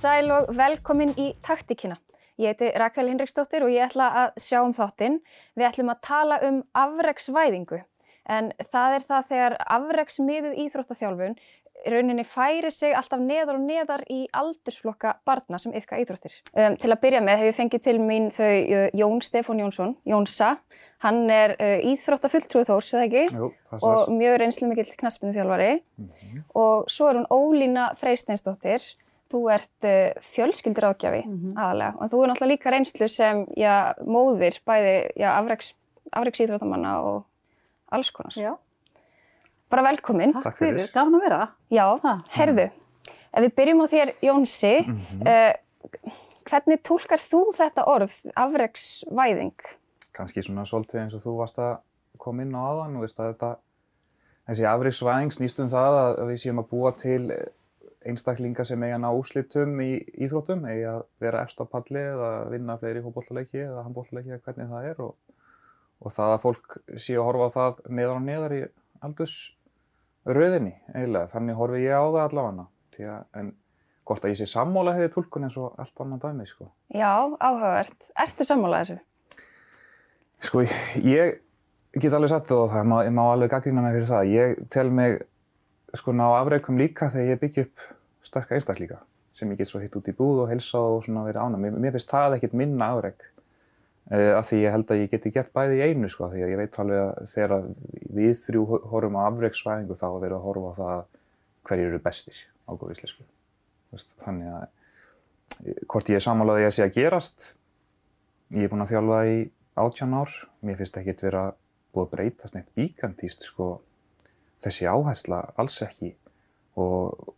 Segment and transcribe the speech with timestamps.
[0.00, 1.98] sæl og velkomin í taktíkina.
[2.40, 5.18] Ég heiti Rakel Hinriksdóttir og ég ætla að sjá um þáttinn.
[5.58, 7.82] Við ætlum að tala um afreksvæðingu.
[8.30, 11.36] En það er það þegar afreksmiðuð íþróttaþjálfun
[11.88, 16.34] rauninni færi sig alltaf neðar og neðar í aldursflokka barna sem yfka íþróttir.
[16.52, 19.94] Um, til að byrja með hefur ég fengið til mín þau uh, Jón Stefán Jónsson,
[20.08, 20.54] Jónsa.
[21.00, 23.24] Hann er uh, íþróttafulltrúið þós, eða ekki?
[23.32, 25.70] Jú, það Og mjög reynslu mikill knaspinu þjálfari.
[26.00, 26.42] Mhm.
[26.60, 28.84] Og svo er hún Ólína Freysteinsdóttir.
[29.30, 31.20] Þú ert uh, fjölskyldur ágjafi
[31.54, 31.92] aðalega.
[32.02, 34.94] Og þú er náttúrulega líka reynslu sem já, móðir bæði
[36.48, 37.24] íþróttamanna og
[37.94, 38.34] alls konar.
[38.34, 38.56] Já,
[39.70, 40.32] Bara velkomin.
[40.34, 40.88] takk fyrir.
[40.92, 41.48] gaman að vera.
[41.70, 42.16] Já, Ha.
[42.34, 42.70] heyrðu,
[43.32, 45.22] ef við byrjum á þér Jónsi, Mhm.
[45.22, 45.52] uh,
[46.50, 49.54] hvernig tólkar þú þetta orð, afreksvæðing?
[50.12, 51.78] Kannski svona svolítið eins og þú varst að
[52.18, 53.56] koma inn á aðan og veist að þetta,
[54.48, 57.30] þessi afriksvæðing snýst um það að að við séum að búa til
[58.08, 59.90] einstaklinga sem eiga að ná úslitum í
[60.24, 64.70] íþróttum, eiga að vera efst á palli eða vinna fleiri fótbollaleiki eða handbollaleiki eða hvernig
[64.70, 65.16] það er og,
[66.00, 68.62] og það að fólk sé að horfa á það neðar og neðar í
[69.08, 72.68] aldursröðinni eiginlega, þannig horfi ég á það allavega
[73.00, 73.52] að, en
[74.10, 76.66] hvort að ég sé sammála hefði tólkun eins og allt annað dæmi, sko.
[76.90, 78.10] Já, áhugavert.
[78.24, 78.96] Ertu sammálað þessu?
[80.48, 80.64] Sko,
[81.04, 81.38] ég
[82.00, 84.32] get alveg það og það má, ég má alveg gaggrína mig fyrir það.
[84.34, 85.20] Ég tel mig
[85.96, 87.84] sko ná afreikum líka þegar ég byggja upp
[88.26, 89.00] sterka einstaklinga
[89.34, 91.60] sem ég get svo hitt út í búð og helsa og svona verið ána.
[91.60, 93.22] Mér, mér finnst það ekkert minna afreik
[94.10, 96.52] uh, af því ég held að ég geti gert bæði í einu sko því að
[96.52, 97.70] ég veit alveg að þegar að
[98.18, 101.06] við þrjú horfum á afreiksvæðingu þá að vera að horfa á það
[101.70, 103.26] hverjir eru bestir á góð íslensku.
[104.24, 107.48] Þannig að eh, hvort ég er samanlega að ég sé að gerast
[108.56, 109.40] ég er búinn að þjálfa í
[109.80, 110.32] 18 ár,
[110.66, 111.44] mér finnst ekkert vera
[111.94, 113.76] búið að breytast neitt víkandíst sko,
[114.64, 116.14] þessi áhersla alls ekki
[116.80, 117.34] og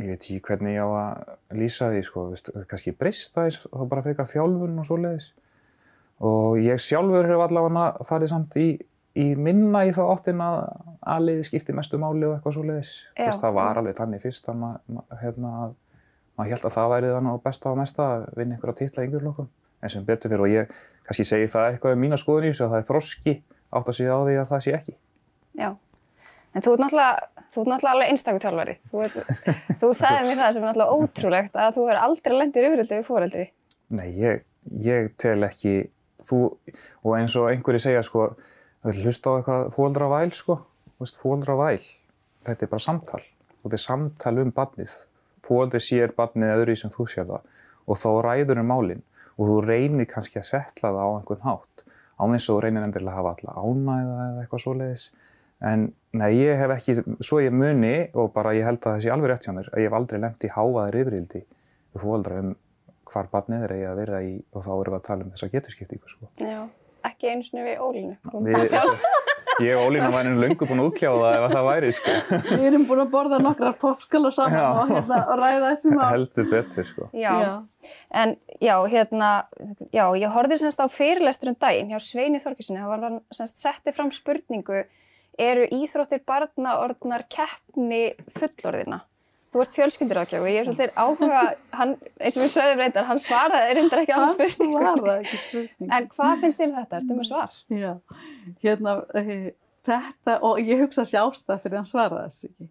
[0.00, 3.84] ég veit ekki hvernig ég á að lýsa því sko, veist, kannski breyst það þá
[3.90, 5.30] bara frekar þjálfun og svoleiðis
[6.20, 8.68] og ég sjálfur hef allavega farið samt í,
[9.16, 10.58] í minna í það áttin að
[11.14, 12.90] aðliði skipti mestu máli og eitthvað svoleiðis.
[13.16, 15.76] Veist, það var alveg þannig fyrst að maður ma, hérna, að
[16.36, 19.08] maður held að það væri þannig á besta og mesta að vinna einhverja titla í
[19.08, 19.48] yngjurlokkum
[19.80, 20.74] en sem betur fyrir og ég
[21.08, 23.36] kannski segi það eitthvað um mína skoðun í þessu að það er þroski
[23.70, 24.96] átt að segja á því að það sé ekki.
[25.56, 25.70] Já.
[26.50, 28.74] En þú ert náttúrulega, þú ert náttúrulega alveg einstakur þjálfari.
[28.90, 29.02] Þú,
[29.80, 33.06] þú sagði mér það sem er náttúrulega ótrúlegt að þú er aldrei lendir yfirildi við
[33.06, 33.44] fóreldri.
[34.00, 34.42] Nei, ég,
[34.82, 35.74] ég tel ekki,
[36.26, 36.40] þú,
[37.04, 38.32] og eins og einhverju segja sko,
[38.82, 40.58] þú vil hlusta á eitthvað fóldra væl sko,
[40.96, 41.86] þú veist, fóldra væl,
[42.48, 44.98] þetta er bara samtal og þetta er samtal um barnið.
[45.46, 47.46] Fóldri sér barnið öðru í sem þú sér það
[47.90, 49.02] og þá ræður um málinn
[49.40, 51.84] og þú reynir kannski að setla það á einhvern hátt
[52.20, 55.06] án eins og þú reynir endilega að hafa alla ánæða eða eitthvað svoleiðis
[55.60, 59.14] en nei, ég hef ekki, svo ég muni og bara ég held að það sé
[59.14, 62.52] alveg rétt hjá mér að ég hef aldrei lemt í hávaðir yfirildi við fóaldra um
[63.10, 65.50] hvar barnið er eigi að vera í og þá erum við að tala um þessa
[65.54, 66.30] geturskiptingu sko.
[66.40, 66.60] Já.
[67.08, 68.16] Ekki einu sinni við Ólínu.
[68.44, 68.74] Við,
[69.64, 72.14] ég og Ólína væri nú löngu búin að útkljá það ef það væri sko.
[72.50, 74.66] Við erum búin að borða nokkrar popskala saman Já.
[74.68, 76.04] og, hérna, og ræða þessi mál.
[76.12, 77.08] heldur betur sko.
[77.16, 77.34] Já.
[78.22, 79.30] En já, hérna,
[79.96, 82.82] já, ég horfði semst á fyrirlestur um daginn hjá Sveini Þorkisinni.
[82.84, 84.84] Það var hann semst setti fram spurningu,
[85.40, 88.02] eru íþróttir barna orðnar keppni
[88.36, 89.00] fullorðina?
[89.50, 91.38] Þú ert fjölskyldurákjáfi, ég er svolítið áhuga,
[91.74, 94.82] hann, eins og við sögðum reyndar, hann svaraði reyndar ekki Það alveg spurningu.
[94.84, 95.88] svaraði ekki spurning.
[95.96, 97.00] En hvað finnst þér um þetta?
[97.00, 97.56] Ertu með svar?
[97.80, 97.90] Já,
[98.62, 99.48] hérna, eh,
[99.88, 102.70] þetta, og ég hugsa sjást það fyrir hann svaraði þessu ekki.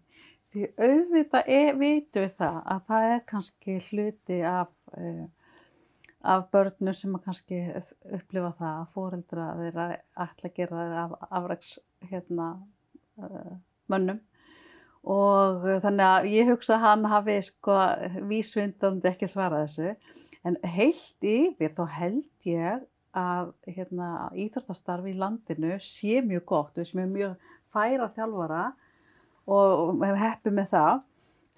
[0.50, 5.20] Því auðvitað er, vitum við það að það er kannski hluti af, uh,
[6.32, 7.60] af börnum sem að kannski
[8.08, 9.86] upplifa það að fóreldra þeirra
[10.24, 11.76] ætla að gera þeirra af afræks
[12.08, 12.52] hérna,
[13.20, 13.54] uh,
[13.92, 14.20] mönnum.
[15.04, 17.76] Og uh, þannig að ég hugsa að hann hafi sko
[18.30, 20.16] vísvindandi ekki svarað þessu.
[20.46, 26.90] En heilt yfir þá held ég að hérna, íþróttastarfi í landinu sé mjög gott, við
[26.90, 28.64] sem er mjög færa þjálfara
[29.50, 31.00] og hef heppið með það.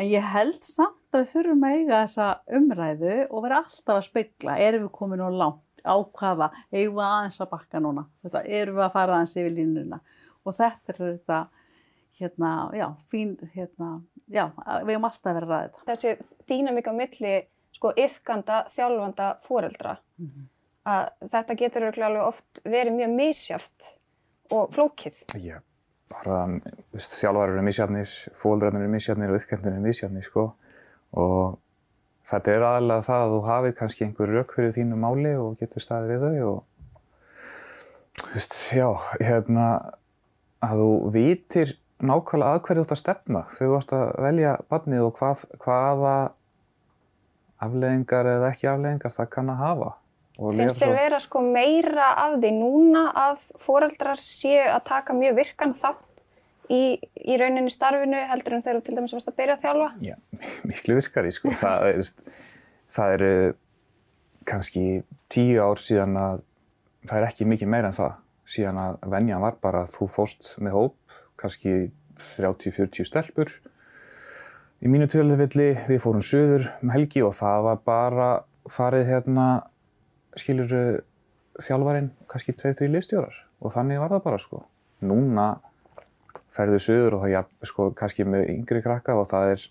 [0.00, 2.28] En ég held samt að við þurfum að eiga þessa
[2.58, 5.68] umræðu og vera alltaf að spegla, erum við komin og langt?
[5.82, 8.04] Á hvaða, eigum við aðeins að bakka núna,
[8.46, 9.96] erum við að fara aðeins yfir línuna
[10.44, 11.40] og þetta er þetta
[12.18, 13.90] hérna, já, fín hérna,
[14.28, 14.46] já,
[14.84, 17.34] við hefum alltaf verið að ræða þetta Þessi dýnamík á milli,
[17.76, 19.96] sko, yðkanda, þjálfanda, fóreldra,
[20.88, 23.92] að þetta getur örugglega alveg oft verið mjög misjáft
[24.52, 25.22] og flókið.
[25.40, 25.58] Já,
[26.12, 30.50] bara, þú veist, þjálfar eru misjafnir, fóldrarnir eru misjafnir og yfkendir eru misjafnir, sko.
[31.22, 31.56] Og
[32.28, 35.84] þetta er aðalega það að þú hafið kannski einhver rauk fyrir þínu máli og getur
[35.84, 36.60] staðið við þau og,
[38.20, 38.88] þú veist, já,
[39.22, 39.66] hérna,
[40.62, 45.04] að þú vitir nákvæmlega að hverju þú ert að stefna þú ert að velja barnið
[45.06, 46.14] og hvað, hvaða
[47.62, 49.90] afleðingar eða ekki afleðingar það kann að hafa.
[50.56, 55.74] Finnst þér vera sko meira af því núna að foreldrar séu að taka mjög virkan
[55.76, 56.22] þátt
[56.72, 59.90] í, í rauninni starfinu heldur en þegar þú til dæmis að byrja að þjálfa?
[60.08, 60.16] Já,
[60.70, 61.52] miklu virkari sko.
[61.62, 62.40] það, er,
[62.96, 63.34] það eru
[64.48, 64.86] kannski
[65.32, 66.42] tíu ár síðan að
[67.06, 70.54] það er ekki mikið meira en það síðan að venjan var bara að þú fóst
[70.62, 71.92] með hóp, kannski
[72.38, 73.52] 30-40 stelpur
[74.82, 78.30] í mínu tilfelli, við fórum söður um helgi og það var bara
[78.70, 79.46] farið hérna
[80.38, 80.72] skilur
[81.62, 84.64] þjálfarinn kannski 2-3 liðstjórar og þannig var það bara sko.
[85.06, 85.46] Núna
[86.52, 89.66] ferðu söður og það ja, sko, kannski með yngri krakka og það er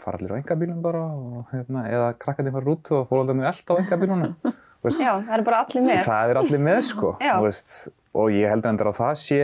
[0.00, 3.80] fara allir á engabílum bara og, hérna, eða krakkandi fara út og fórhaldarnir elda á
[3.82, 4.36] engabílunum.
[4.84, 6.00] Veist, Já, það er bara allir með.
[6.04, 7.70] það er allir með sko veist,
[8.12, 9.38] og ég heldur endur að það sé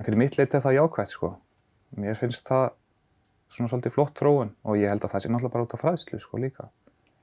[0.00, 1.32] fyrir mitt leiti er það jákvægt sko.
[1.98, 2.68] Mér finnst það
[3.50, 6.20] svona svolítið flott þróun og ég held að það sé náttúrulega bara út af fræðslu
[6.22, 6.68] sko líka.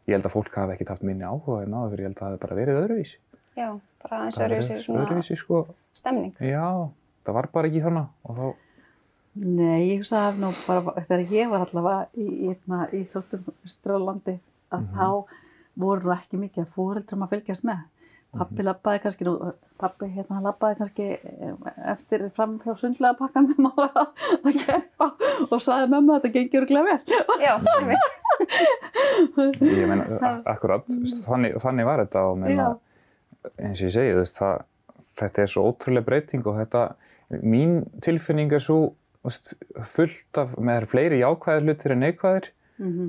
[0.07, 2.29] Ég held að fólk hafi ekkert haft minni áhuga en fyrir ég held að það
[2.29, 3.17] hafi bara verið öðruvísi.
[3.57, 3.69] Já,
[4.03, 5.63] bara eins og öðruvísi svona öðruvísi sko.
[5.97, 6.35] stemning.
[6.43, 6.91] já,
[7.25, 8.47] það var bara ekki svona og þá
[9.37, 13.43] Nei, ég hugsa að nú bara þegar ég var allavega í, í, í, í þóttum
[13.69, 14.39] Strálandi
[14.73, 15.09] að þá
[15.77, 17.85] voru nú ekki mikið að fóreldrum að fylgjast með.
[18.37, 19.33] Pappi labbaði kannski, nú,
[19.79, 24.25] pappi hérna hann labbaði kannski eh, eftir fram hjá sundlega pakkan þegar maður var að,
[24.37, 25.07] að keppa
[25.47, 26.97] og sagði mömmu að þetta gengur glæð vel.
[27.41, 28.17] Já, ég veit.
[29.79, 30.07] ég meina,
[30.43, 30.91] akkurat
[31.25, 32.69] þannig, þannig var þetta og meina,
[33.55, 34.63] eins og ég segi, veist, það,
[35.23, 36.85] þetta er svo ótrúlega breyting og þetta,
[37.41, 38.81] mín tilfinning er svo
[39.25, 39.55] veist,
[39.95, 42.51] fullt af, með fleiri jákvæðir hlutir en neikvæðir,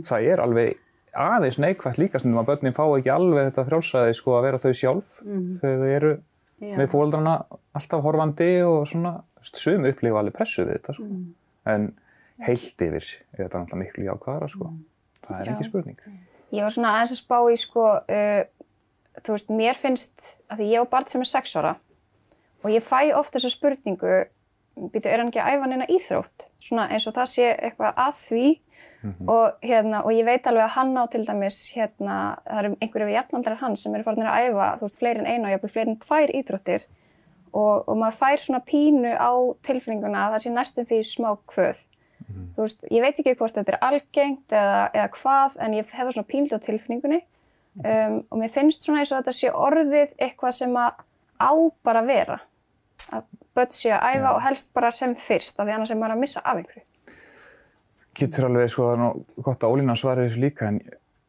[0.08, 0.84] það er alveg
[1.16, 4.72] aðeins neikvætt líka sem að börnin fá ekki alveg þetta frjálsræði sko að vera þau
[4.76, 6.12] sjálf þegar þau eru
[6.58, 6.74] Já.
[6.74, 7.34] með fóreldrana
[7.78, 9.14] alltaf horfandi og svona
[9.46, 11.08] sum upplifa alveg pressu við þetta sko.
[11.70, 11.90] en
[12.46, 14.70] heilt yfir er þetta náttúrulega miklu jákvæðara sko.
[15.26, 15.52] það er Já.
[15.54, 16.00] ekki spurning.
[16.48, 18.42] Ég var svona aðeins að spá í sko, uh,
[19.20, 21.76] þú veist, mér finnst að því ég á barn sem er sex ára
[22.64, 24.14] og ég fæ oft þessu spurningu,
[24.90, 26.48] býtu, er hann ekki að æfa neina íþrótt?
[26.62, 28.46] Svona eins og það sé eitthvað að því
[29.04, 32.16] og, hérna, og ég veit alveg að hann á til dæmis, hérna,
[32.46, 35.28] það eru einhverju við jafnaldrar hans sem eru farinir að æfa, þú veist, fleiri en
[35.28, 36.88] einu og jafnvel fleiri en tvær íþróttir
[37.52, 39.32] og, og maður fær svona pínu á
[39.68, 41.84] tilfinninguna að það sé næstum því smá kvöð.
[42.28, 45.94] Þú veist, ég veit ekki hvort þetta er algengt eða, eða hvað, en ég hef
[45.94, 47.20] það svona pínuð á tilfinningunni
[47.78, 50.98] um, og mér finnst svona eins og þetta sé orðið eitthvað sem að
[51.38, 51.52] á
[51.86, 52.40] bara vera.
[53.14, 53.24] Að
[53.56, 54.32] börn sé að æfa Já.
[54.34, 56.84] og helst bara sem fyrst, af því annars er maður að missa af einhverju.
[58.18, 60.80] Getur alveg sko, það er nú gott að Ólína svari þessu líka en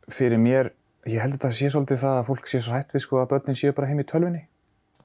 [0.10, 0.72] fyrir mér,
[1.10, 3.32] ég held að það sé svolítið það að fólk sé svo hætt við sko að
[3.34, 4.46] börnin séu bara heim í tölvunni,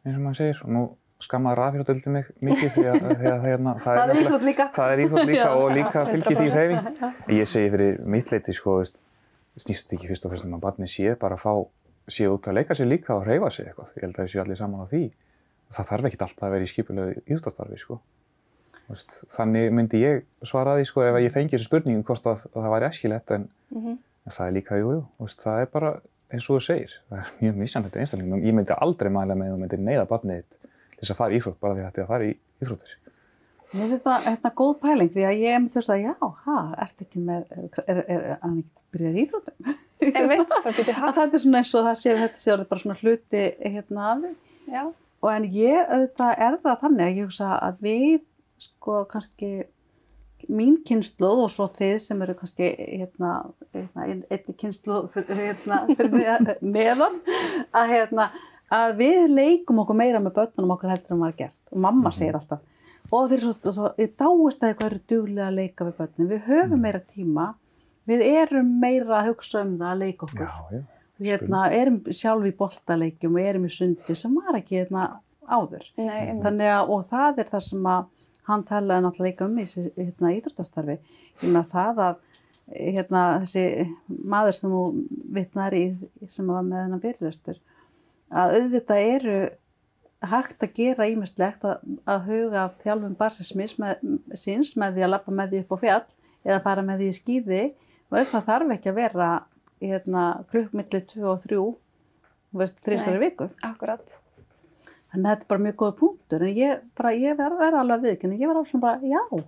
[0.05, 0.85] eins og maður segir og nú
[1.25, 4.67] skammaði rafhjörðöldi mig mikið því að, því að hérna, það, Það er íþrótt líka.
[4.85, 6.89] Er líka og líka fylgir því hreyfing.
[7.39, 8.99] Ég segi fyrir mitt leiti sko, veist,
[9.65, 11.55] snýst ekki fyrst og fremst um að barni sé bara að fá,
[12.11, 13.95] sé út að leika sér líka og hreyfa sig eitthvað.
[13.97, 15.05] Ég held að það séu allir saman á því.
[15.75, 18.01] Það þarf ekkert alltaf að vera í skipulegu íþróttastarfi sko.
[18.91, 22.59] Veist, þannig myndi ég svara því sko, ef ég fengi þessu spurningu hvort að, að
[22.67, 23.47] það væri eskilett en,
[23.81, 25.93] en það er líka, jú, jú, það er bara
[26.35, 28.43] eins og þú segir, það er mjög misjandi einstaklingum.
[28.45, 31.41] Ég myndi aldrei mæla með að þú myndir neyða barnið til þess að fara í
[31.41, 32.35] íþrótt bara því að þetta er að fara í
[32.65, 32.95] íþróttir.
[33.75, 36.13] Mér finnst þetta, þetta góð pæling því að ég myndi að já,
[36.45, 39.73] ha, ertu ekki með, er, er, er hann ekki byrjað í íþróttum?
[40.05, 41.17] En veit, bara býtu Að hatt.
[41.17, 44.23] þetta er svona eins og það sé, þetta sé orðið bara svona hluti hérna af
[44.25, 44.33] því.
[44.75, 44.85] Já,
[45.25, 48.25] Og en ég auðvitað er það þannig að ég hugsa að við
[48.65, 49.53] sko kannski
[50.53, 53.31] mín kynnslóð og svo þið sem eru kannski hérna,
[53.73, 57.17] hérna ein- einni kynnslóð fyrir, hérna, fyrir neðan
[57.79, 58.27] að, hérna,
[58.77, 62.37] að við leikum okkur meira með börnunum okkar heldur en maður gert og mamma segir
[62.37, 62.61] alltaf
[63.15, 66.29] og þeir eru svo, svo ég dáist að eitthvað eru duglega að leika við börnum
[66.35, 67.47] við höfum meira tíma
[68.11, 70.83] við erum meira að hugsa um það að leika okkur Já, já.
[71.31, 75.07] hérna, erum sjálf í boltaleikjum og erum í sundi sem var ekki hérna
[75.45, 75.89] áður.
[75.97, 76.35] nei.
[76.45, 78.05] Þannig að, og það er það sem að
[78.49, 80.99] hann talaði náttúrulega líka um í hérna,
[81.43, 82.23] meina það að
[82.75, 83.65] hérna, þessi
[84.09, 84.83] maður sem þú
[85.37, 85.85] vitnar í
[86.33, 87.61] sem var með hennan fyrirlestur
[88.35, 89.39] að auðvitað eru
[90.25, 94.05] hægt að gera ímestlegt að, að huga að þjálfum barsismis með,
[94.39, 96.05] síns með því að lappa með því upp á fjall
[96.45, 97.63] eða fara með því í skýði
[98.09, 99.31] og veist, það þarf ekki að vera
[99.85, 101.61] hérna, klukkmilli 2 og 3
[102.61, 103.27] veist, þrísari Nei.
[103.27, 104.21] viku Akkurat.
[105.15, 108.09] Þannig að þetta er bara mjög góð punktur en ég, bara, ég verð verð alveg
[108.09, 109.45] viðkynni ég verð alveg svona bara, já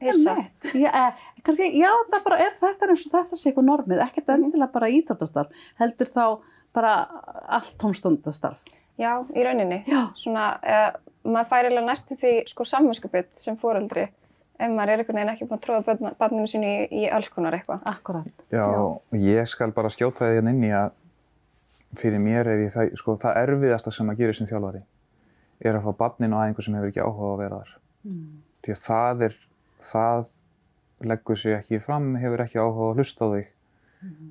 [0.00, 0.30] Hissa.
[0.30, 0.74] einmitt.
[0.74, 4.32] Já, eh, kannski, já, það bara er þetta eins og þetta sé eitthvað normið, ekkert
[4.34, 6.24] endilega bara íþróttastarf, heldur þá
[6.76, 6.92] bara
[7.48, 8.60] allt tómstundastarf.
[9.00, 9.82] Já, í rauninni.
[9.88, 10.10] Já.
[10.16, 10.90] Svona, uh,
[11.24, 14.08] maður fær eiginlega næstu því sko samvinskupið sem fóreldri
[14.56, 17.56] ef maður er einhvern veginn ekki búin að tróða barninu sínu í, í alls konar
[17.56, 17.82] eitthvað.
[17.88, 18.44] Akkurat.
[18.52, 20.92] Já, og ég skal bara skjóta því hérna inn í að
[21.96, 24.84] fyrir mér er ég það, sko, það erfiðasta sem að gera sem þjálfari
[25.60, 27.74] er að fá barnin á aðeingu sem hefur ekki áhuga að vera þar.
[28.06, 28.24] Mm.
[28.64, 29.36] Því að það er,
[29.90, 30.24] það
[31.12, 33.52] leggur sig ekki fram, hefur ekki áhuga að hlusta á þig.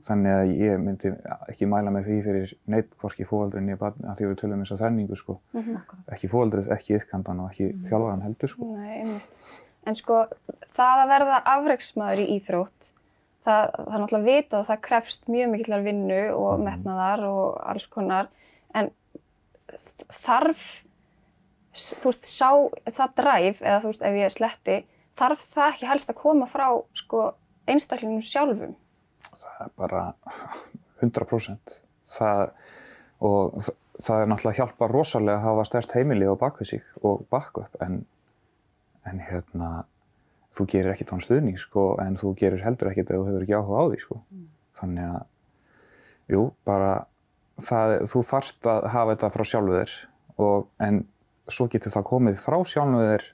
[0.06, 1.12] Þannig að ég myndi
[1.50, 4.76] ekki mæla með því fyrir neitt hvorki fóaldrin í barn, að því við tölum þess
[4.76, 5.36] að þrenningu sko.
[5.52, 6.04] Akkurat.
[6.16, 8.70] Ekki fóaldrið, ekki yðkandan og ekki þjálfaran heldur sko.
[8.78, 9.40] Nei, einmitt.
[9.86, 10.20] En sko,
[10.72, 12.92] það að verða afreiksmaður í íþrótt,
[13.46, 17.90] það, það er náttúrulega vitað að það krefst mjög mikillar vinnu og metnaðar og alls
[17.92, 18.32] konar,
[18.74, 18.92] en
[20.22, 20.66] þarf,
[21.76, 22.50] þú veist, sá
[22.98, 24.78] það dræf, eða þú veist, ef ég sletti,
[25.20, 27.24] þarf það ekki helst að koma frá, sko,
[27.68, 28.76] einstaklingum sjálfum?
[29.36, 30.02] það er bara
[31.02, 31.80] 100%
[32.16, 32.44] það,
[33.26, 37.26] og þ- það er náttúrulega hjálpar rosalega að hafa stert heimili og bakvið sig og
[37.32, 38.02] backup en,
[39.08, 39.70] en hérna
[40.56, 43.58] þú gerir ekkert án stuðning sko en þú gerir heldur ekkert ef þú hefur ekki
[43.58, 44.20] áhuga á því sko.
[44.80, 46.94] Þannig að jú, bara
[47.60, 49.96] það, þú þarft að hafa þetta frá sjálfu þér
[50.46, 51.02] og, en
[51.52, 53.28] svo getur það komið frá sjálfu þér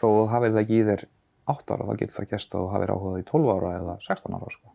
[0.00, 1.06] þó þú hafið það ekki í þér
[1.50, 4.36] 8 ára, þá getur það gæst að þú hafið áhuga í 12 ára eða 16
[4.38, 4.74] ára sko.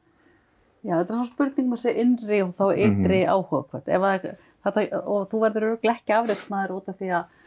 [0.86, 3.88] Já, þetta er svona spurning með þessi innri og þá ytri mm áhuga hvort.
[3.90, 4.26] Ef að,
[4.68, 7.40] þetta, og þú verður örugglega ekki afreiksmaður út af því að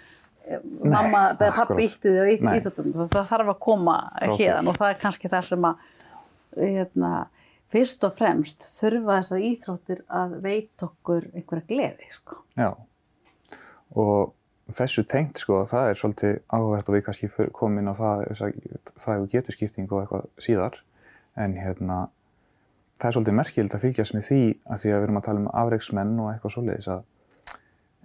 [0.48, 2.88] eh, mamma eða pappi ítti þig á íþjóttum.
[3.14, 5.84] Það þarf að koma hérna og það er kannski það sem að
[6.58, 7.12] hérna,
[7.70, 12.10] fyrst og fremst þurfa þessar íþróttir að veit okkur einhverja gleði.
[12.16, 12.40] Sko.
[12.58, 12.72] Já,
[13.94, 14.34] og
[14.76, 18.24] þessu tengt sko, það er svolítið áhugavert og við kannski komum inn á það,
[19.00, 20.80] það og getur skipting og eitthvað síðar,
[21.40, 21.98] en hérna,
[22.98, 25.42] það er svolítið merkild að fylgjast með því að því að við erum að tala
[25.42, 27.06] um afreiksmenn og eitthvað svoleiðis að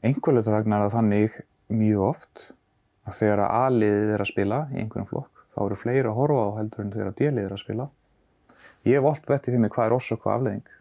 [0.03, 1.39] einhverjulega vegna er það þannig
[1.73, 2.45] mjög oft
[3.03, 6.43] að þegar að A-liðið er að spila í einhverjum flokk, þá eru fleiri að horfa
[6.47, 7.89] á heldur en þegar að D-liðið er að spila.
[8.83, 10.71] Ég hef oft vettið fyrir mig hvað er orsök og afleiðing.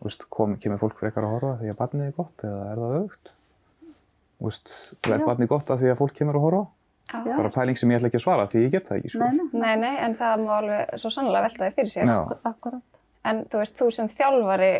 [0.00, 0.54] Þú veist, kom,
[4.40, 4.76] það?
[5.02, 5.26] Þú er Já.
[5.26, 6.62] barnið gott af því að fólk kemur að horfa?
[7.10, 7.36] Já.
[7.36, 9.18] Bara pæling sem ég ætla ekki að svara því ég get það ekki, sko.
[9.18, 12.06] Nei, nei, Nei, nei, en það má alveg svo sannlega velta þig fyrir sér.
[12.06, 12.80] Já.
[13.30, 14.70] En þú veist, þú sem þjálfari,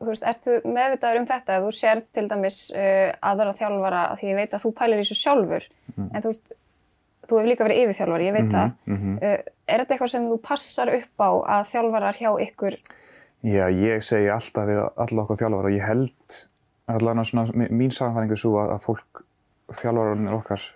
[0.00, 1.58] þú veist, ertu meðvitaður um þetta?
[1.64, 5.18] Þú sérð til dæmis uh, aðra þjálfara, af því ég veit að þú pælir þessu
[5.18, 5.66] sjálfur,
[5.98, 6.54] en þú veist,
[7.26, 8.72] þú hefur líka verið yfirþjálfari, ég veit Mhm, það.
[8.86, 9.18] mhm.
[9.18, 12.78] Uh, er þetta eitthvað sem þú passar upp á að þjálfarar hjá ykkur?
[13.42, 16.38] Já, ég segi alltaf við alla okkur þjálfara og ég held
[16.98, 19.22] allan að svona, mín samfæringu er svo að, að fólk,
[19.72, 20.66] þjálfararnir okkar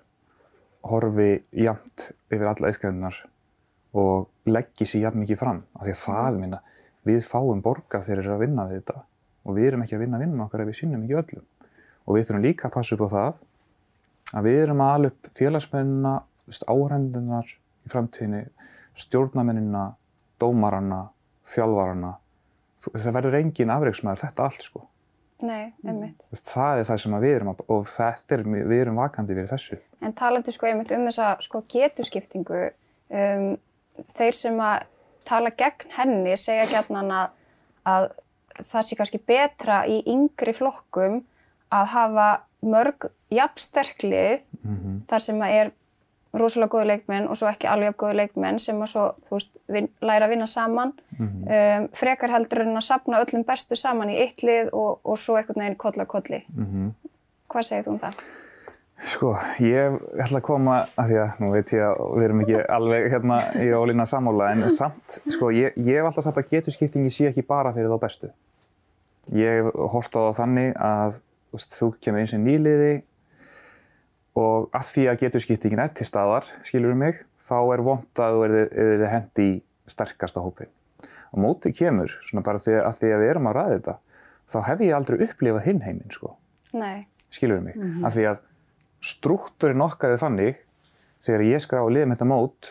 [0.87, 1.31] horfi
[1.67, 3.23] jafnt yfir alla eitthvað
[3.97, 6.63] og leggi sér jafn mikið fram af því að það minna,
[7.07, 9.03] við fáum borga fyrir að vinna við þetta
[9.47, 11.47] og við erum ekki að vinna vinnum okkar ef við sinnum ekki öllum
[12.07, 13.39] og við þurfum líka að passa upp á það
[14.37, 16.15] að við erum að ala upp félagsmennina,
[16.67, 17.53] áhendunar
[17.87, 18.43] í framtíðinni,
[18.99, 19.85] stjórnamennina,
[20.43, 21.01] dómarana,
[21.47, 22.13] þjálfarana.
[22.87, 24.83] Það verður engin afreiksmaður þetta allt sko.
[25.45, 26.25] Nei, einmitt.
[26.25, 29.51] Þú veist, Það er það sem við erum og þetta er, við erum vakandi við
[29.53, 29.79] þessu.
[30.01, 32.63] En talandi sko einmitt um þessa sko getuskiptingu,
[33.21, 33.49] um,
[34.17, 34.87] þeir sem að
[35.27, 37.35] tala gegn henni segja gætnan að,
[37.85, 38.09] að
[38.63, 41.21] það sé kannski betra í yngri flokkum
[41.75, 42.29] að hafa
[42.67, 45.73] mörg jafnsterklið Mm þar sem að er
[46.41, 49.91] rosalega góði leikmenn og svo ekki alveg góði leikmenn sem að svo, þú veist, vin,
[50.05, 54.45] læra að vinna saman um, frekar heldur en að sapna öllum bestu saman í eitt
[54.47, 56.43] lið og, og svo einhvern veginn koll að kolli.
[57.53, 58.21] Hvað segir þú um það?
[58.97, 62.61] Sko, ég ætla að koma að því að nú veit ég að við erum ekki
[62.79, 67.13] alveg hérna í ólína sammála en samt, sko, ég, ég hef alltaf sagt að geturskiptingi
[67.13, 68.31] sé ekki bara fyrir þá bestu.
[69.37, 72.91] Ég hef hort á það þannig að þú, veist, þú kemur eins og nýliði
[74.37, 78.35] og að því að geturskiptingin er til staðar, skilur um mig, þá er vont að
[78.35, 79.55] þú verði hendi í
[79.91, 80.73] sterkasta hópin.
[81.33, 83.97] Og mótið kemur, svona bara því að, því að við erum að ræða þetta,
[84.53, 86.35] þá hef ég aldrei upplifað hinn heiminn, sko.
[86.77, 87.07] Nei.
[87.33, 88.43] skilur mig, af því að
[89.05, 90.59] struktúrin okkar er þannig
[91.27, 92.71] þegar ég skrá að liða með þetta mót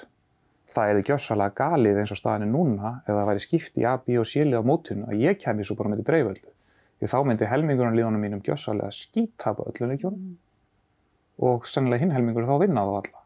[0.75, 3.95] það er gjössalega galið eins og staðan er núna ef það væri skipt í A,
[4.01, 6.51] B og C lið á mótinu að ég kemi svo bara með þetta dreiföldu.
[6.99, 10.35] Því þá myndi helmingurinn liðunum mínum gjössalega skítapa öllu leikjónum
[11.39, 13.21] og sennilega hinn helmingur þá vinna þá alla.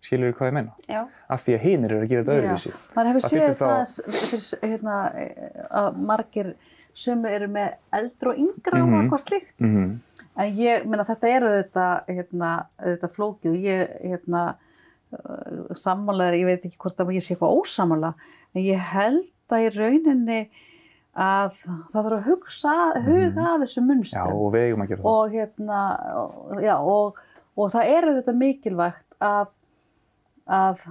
[0.00, 0.72] Skilur hvað ég meina?
[0.88, 1.00] Já.
[1.28, 2.72] af því að hinir eru að gera þetta öðruvísi.
[2.94, 4.98] Maður hefur Það séð það þá- fyrir, hérna,
[5.70, 6.54] að margir
[6.94, 8.94] sömu eru með eldra og yngra Mhm.
[8.94, 9.52] og eitthvað slíkt.
[9.60, 9.98] Mm
[10.38, 14.54] en ég meina þetta eru þetta, hérna, þetta flókið og ég hérna,
[15.74, 18.14] sammálaður, ég veit ekki hvort að ég sé eitthvað ósamála
[18.54, 20.40] en ég held að í rauninni
[21.18, 22.74] að það þarf að hugsa,
[23.06, 25.08] huga að þessu já munstum og við eigum að gera það.
[25.12, 25.80] Og hérna
[26.22, 27.18] og, já, og,
[27.58, 29.48] og það eru þetta mikilvægt að
[30.48, 30.84] að,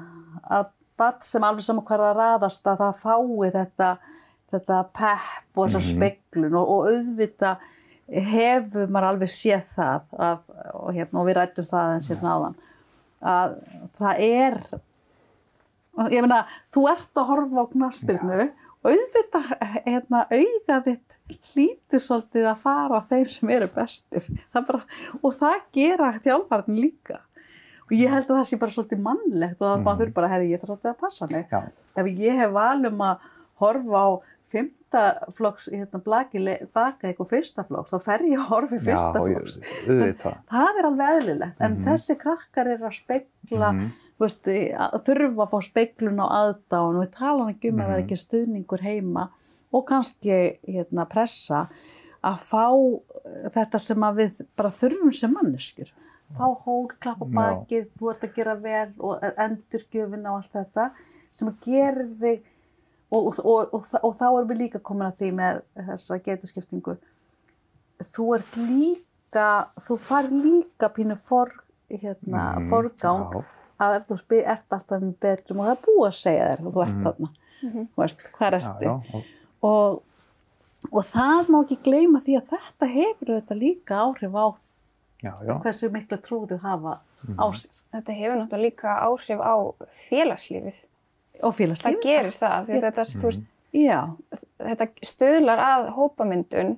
[0.51, 0.67] að
[0.97, 3.91] badd sem alveg saman hverða raðast að það fái þetta,
[4.51, 5.95] þetta pepp og þessa Mhm.
[5.95, 6.57] speglun.
[6.59, 7.55] Og, og auðvita
[8.07, 10.37] hefur maður alveg séð það að,
[10.73, 12.59] og, hérna, og við rættum það eins hérna áðan
[13.27, 13.55] að
[13.97, 14.59] það er
[16.13, 19.53] ég meina, þú ert að horfa á knarspilnu og auðvitað,
[19.85, 20.91] hérna, auðvitað
[21.51, 24.83] hlýtur svolítið að fara þeir sem eru bestir það bara,
[25.21, 27.21] og það gera þjálfarinn líka
[27.87, 29.85] og ég held að það sé bara svolítið mannlegt og það mm.
[29.87, 31.61] bara þurr bara, herri, ég þarf svolítið að passa mig Já.
[31.97, 33.29] ef ég hef valum að
[33.63, 34.09] horfa á
[34.53, 36.39] 15 bændaflokks hérna, blaki
[36.73, 39.57] baka eitthvað fyrstaflokks þá fer ég að horfi fyrstaflokks
[40.51, 41.83] það er alveg eðlilegt en mm -hmm.
[41.87, 43.91] þessi krakkar eru að spekla mm -hmm.
[44.19, 47.85] veist, að þurfa að fá speklun á aðdáðan og við tala ekki um mm -hmm.
[47.85, 49.29] að vera ekki stuðningur heima
[49.71, 51.67] og kannski hérna, pressa
[52.23, 52.67] að fá
[53.25, 55.93] eh, þetta sem við bara þurfum sem manneskjur
[56.35, 60.91] fá hól, klappa bakið, þú ert að gera vel og eh, endurgjöfin á allt þetta
[61.31, 62.43] sem að gerði
[63.11, 66.97] og, og, og, og, og þá erum við líka komin að því með þessa getuskiptingu
[68.13, 69.45] þú ert líka
[69.87, 71.51] þú far líka pínu for,
[71.89, 73.43] hérna, Mhm, forgang já.
[73.79, 76.65] að ef þú spyr, ert alltaf með betrum og það er búið að segja þér
[76.67, 77.03] og þú ert Mhm.
[77.03, 77.29] þarna
[77.63, 77.87] Mhm.
[77.95, 79.25] þú veist, hvað ertu og-
[79.63, 80.03] og,
[80.91, 84.45] og það má ekki gleyma því að þetta hefur auðvitað líka áhrif á
[85.23, 85.61] já, já.
[85.63, 87.35] hversu mikla trúðu hafa Mhm.
[87.39, 89.55] á sér Þetta hefur náttúrulega líka áhrif á
[90.09, 90.85] félagslífið.
[91.43, 93.99] Og félagslíf Það gerir það, því þetta, veist, já,
[94.59, 96.77] þetta stuðlar að hópamyndun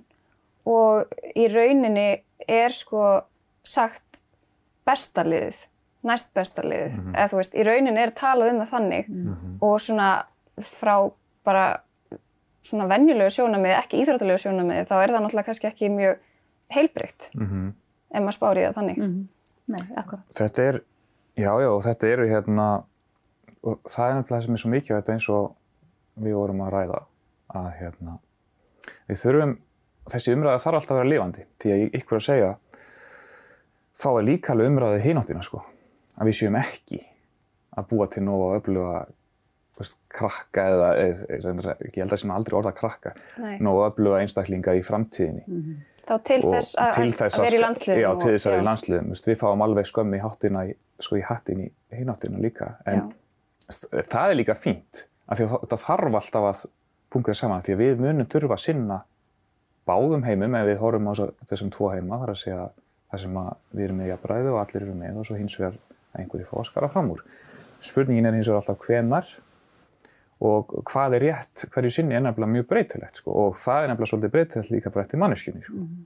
[0.65, 2.07] og í rauninni
[2.47, 3.21] er sko
[3.63, 4.21] sagt
[4.85, 5.57] besta liðið,
[6.03, 6.93] næst besta liðið.
[6.97, 7.15] Mhm.
[7.15, 9.57] Eða þú veist, í rauninni er talað um það þannig Mhm.
[9.61, 10.23] og svona
[10.59, 11.11] frá
[11.45, 11.79] bara
[12.63, 16.17] svona venjulegu sjónamiði, ekki íþrótulegu sjónamiði, þá er það náttúrulega kannski ekki mjög
[16.75, 17.73] heilbrygt Mhm.
[18.13, 18.97] ef maður spáir í það þannig.
[18.97, 19.27] mm
[19.69, 20.81] nei, akkurat Þetta er,
[21.37, 22.83] já, já, og þetta eru hérna,
[23.63, 25.49] og það er nefnilega það sem er svo mikið þetta eins og
[26.19, 27.01] við vorum að ræða,
[27.59, 28.15] að hérna,
[29.09, 29.53] við þurfum,
[30.13, 32.49] þessi umræða þarf alltaf að vera lifandi, því að ykkur að segja,
[33.99, 35.63] þá er líka alveg umræðið hináttina, sko,
[36.19, 36.99] að við séum ekki
[37.79, 39.05] að búa til nóg og öfluga,
[39.79, 40.89] veist, krakka eða,
[41.37, 43.13] eða, ég held að sem aldrei orða krakka,
[43.63, 45.45] nóg og öfluga einstaklinga í framtíðinni.
[45.47, 47.99] mm Þá til þess að, til þess að vera í landsliðum.
[48.01, 48.67] já, til þess að vera í já.
[48.67, 50.71] landsliðum við fáum alveg skömmi í háttina í,
[51.05, 51.59] sko í hattin
[51.93, 53.18] hináttina líka en st-
[53.69, 56.65] það er líka fínt af því að það- það þarf alltaf að
[57.13, 58.99] fungera saman því að við munum þurfa að sinna
[59.89, 61.13] báðum heimum ef við horfum á
[61.49, 62.69] þessum tvo heima þar að segja
[63.11, 63.37] það sem
[63.73, 65.77] við erum með jafnræði og allir eru með og svo hins vegar
[66.17, 67.23] einhverju fá að skara fram úr
[67.81, 69.25] spurningin er hins vegar alltaf hvenar
[70.41, 73.31] og hvað er rétt hverju sinni er nefnilega mjög breytilegt sko.
[73.31, 75.73] og það er nefnilega svolítið breytilegt líka bara eftir manneskjunni sko.
[75.75, 76.05] En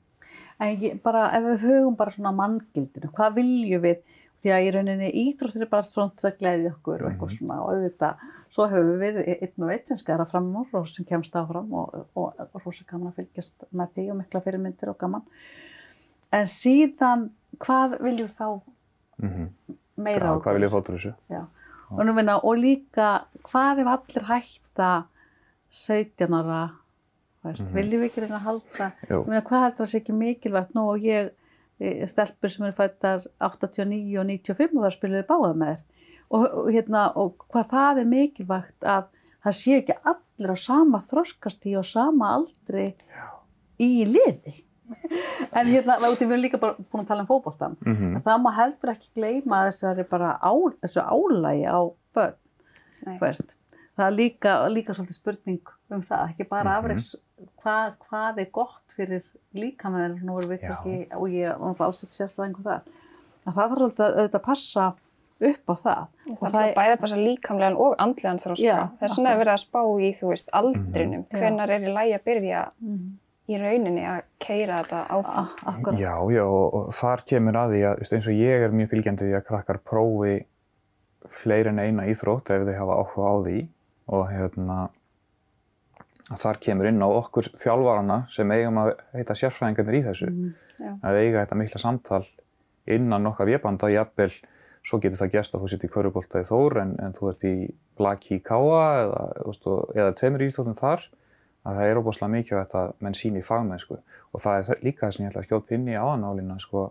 [0.83, 3.99] ég, bara, ef við hugum bara svona manngildinu, hvað viljum við?
[4.43, 7.37] Því að í rauninni íþróttir er bara svona til að gleyði okkur og eitthvað Mhm.
[7.37, 11.05] svona og auðvitað, svo höfum við einn og einn sem skara fram úr og sem
[11.05, 14.97] kemst áfram og, og, og rosa gaman að fylgjast með því og mikla fyrirmyndir og
[14.99, 15.23] gaman.
[16.33, 18.61] En síðan, hvað viljum við þá
[19.23, 19.49] mm
[19.95, 21.13] meira Já, á hvað vil ég fá til þessu?
[21.29, 21.41] Já.
[21.93, 23.09] Og, og líka,
[23.45, 24.91] hvað ef allir hætta
[25.69, 26.61] 17 ára,
[27.43, 27.75] veist, Mhm.
[27.77, 28.91] viljum við ekki reyna að halda?
[29.09, 29.17] Jú.
[29.23, 30.73] Ég meina, hvað heldur það sé ekki mikilvægt?
[30.75, 31.31] Nú og ég,
[31.79, 35.81] eh, stelpur sem eru fættar 89 og 95 og það spiluðu báða með þér.
[36.31, 39.05] Og, og, hérna, og hvað það er mikilvægt að
[39.45, 42.93] það sé ekki allir á sama þroskastíð og sama aldri
[43.79, 44.59] í liði.
[45.53, 48.91] En hérna, við erum líka bara búin að tala um fótboltan Mm það má heldur
[48.93, 50.51] ekki gleyma þessari bara á,
[50.83, 51.79] þessu álægi á
[52.13, 52.35] börn
[53.97, 56.77] það er líka, líka svolítið spurning um það, ekki bara Mhm.
[56.83, 57.15] afreiks
[57.63, 59.23] hvað, hvað er gott fyrir
[59.57, 60.73] líkamæður, nú erum við Já.
[60.75, 62.83] ekki og ég er alls ekki sérfræðingu þar
[63.43, 64.91] að það þarf auðvitað að passa
[65.43, 68.77] upp á það Það er alltaf bæðið bara líkamlegan og andlegan þróska.
[69.01, 71.25] Þess vegna er verið að spá í, þú veist, aldrinum.
[71.27, 71.35] Já.
[71.41, 73.03] Hvenær er í lægi að byrja mm.
[73.49, 75.51] í rauninni að keira þetta áfram.
[75.67, 78.91] ah, Já, já, og, og þar kemur að því að eins og ég er mjög
[78.93, 80.35] fylgjandi því að krakkar prófi
[81.33, 83.59] fleiri en eina íþrótt ef þau hafa áhuga á því
[84.13, 84.79] og hérna
[86.31, 90.51] að þar kemur inn á okkur þjálfarana sem eigum að heita sérfræðingarnir í þessu mm.
[91.03, 92.23] Að eiga þetta mikla samtal
[92.89, 94.29] innan okkar vébanda jafnvel
[94.83, 97.53] svo getur það gæst að þú sitt í körubóltaði þór en, en þú ert í
[97.99, 101.05] blaki í káa eða, þú veist, og- eða tveimur íþróttum þar
[101.63, 104.79] að það er óbúslega mikið að þetta menn síni í fagmennsku og það er þa-
[104.83, 106.81] líka það sem ég ætla að skjóta inn í áðanálina sko,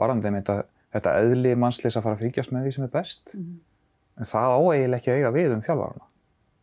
[0.00, 0.56] varandi með þetta,
[0.96, 3.58] þetta eðli mannslis að fara að fylgjast með því sem er best Mm.
[4.16, 6.06] en það á eiginlega ekki að eiga við um þjálfarana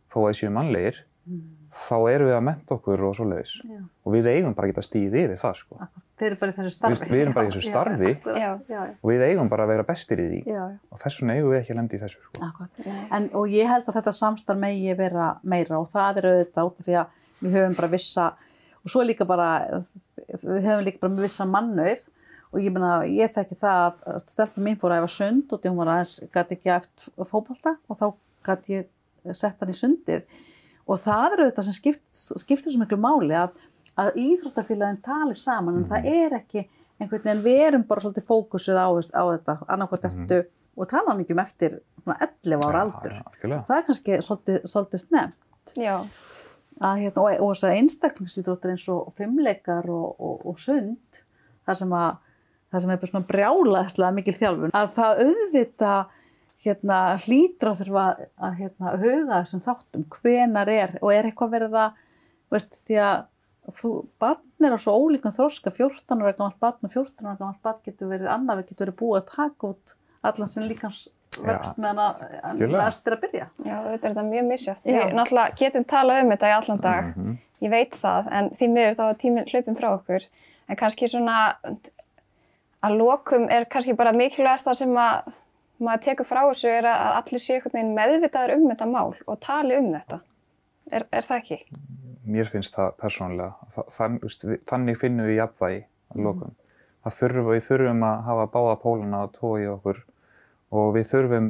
[0.09, 0.33] þó að
[1.27, 1.43] Mm.
[1.73, 4.83] Þá erum við að menta okkur og svoleiðis Já, og við eigum bara að geta
[4.85, 5.77] stíð yfir það sko.
[5.81, 7.09] akkurat þeir eru bara í þessu Við, starfi.
[7.13, 8.37] við erum bara í þessu starfi Já.
[8.43, 8.51] Já.
[8.69, 10.77] já, og við eigum bara að vera bestir í því já, já.
[10.93, 12.45] og þess vegna eigum við ekki að lenda í þessu sko.
[12.47, 12.87] Akkurat.
[13.17, 16.79] En, og ég held að þetta samstarf megi vera meira og það er auðvitað út
[16.79, 18.29] af því að við höfum bara vissa
[18.83, 19.49] og svo líka bara,
[20.43, 22.09] við höfum líka bara með vissa mannauð
[22.53, 25.71] og ég meina, ég þekki það að stelpa mín fór að æfa sund og því
[25.71, 28.05] hún var aðeins, gæti ekki eftir fótbolta og þá
[28.45, 30.27] gæti ég sett hann í sundið
[30.87, 32.03] og það er auðvitað sem skipt,
[32.43, 33.53] skiptir svo miklu máli að,
[33.99, 36.65] að íþróttafélagin tali saman en það er ekki
[36.99, 40.43] einhvern veginn, við erum bara svolítið fókusuð á, á þetta, annarkvært ertu
[40.73, 43.15] og tala ekki um eftir svona 11 ára aldur.
[43.15, 43.65] Já, algjörlega.
[43.67, 45.95] Það er kannski svolítið, svolítið snemt Já,
[46.83, 51.23] að hérna, og, og þessar einstaklingsýþróttir eins og fimmleikar og, og, og sund
[51.67, 52.21] þar sem að
[52.73, 55.93] það sem er bara svona brjálaðslega mikil þjálfun að það auðvita
[56.63, 58.05] hérna, hlýtur að þurfa
[58.47, 60.05] að hérna, huga þessum þáttum.
[60.17, 60.97] Hvenar er?
[61.01, 61.97] Og er eitthvað verið að
[62.53, 63.25] veist, því að
[63.71, 67.61] þú, barn er á svo ólíkum þroska 14 ára gamalt barn og 14 ára gamalt
[67.63, 71.79] barn getur verið annað, við getur verið búið að taka út allan sem líkans vöxt
[71.81, 73.47] meðan að næst er að byrja.
[73.65, 74.83] Já, þetta er þetta mjög misjátt.
[74.85, 74.99] Já.
[74.99, 77.11] Við náttúrulega getum talað um þetta í allan dag,
[77.63, 80.27] ég veit það, en því miður þá er tíminn hlaupin frá okkur.
[80.69, 81.39] En kannski svona,
[82.83, 85.33] að lokum er kannski bara mikilvægast það sem að
[85.85, 87.43] maður tekur frá þessu er að allir
[87.73, 90.19] veginn meðvitaður um þetta mál og tali um þetta.
[90.91, 91.57] Er, er það ekki?
[92.33, 93.69] Mér finnst það persónulega.
[93.75, 94.17] Þa- Þann,
[94.69, 95.81] þannig finnum við jafnvægi
[96.13, 96.53] að lokum.
[97.03, 100.03] Það þurfum, við þurfum að hafa báða pólana að tóa í okkur
[100.73, 101.49] og við þurfum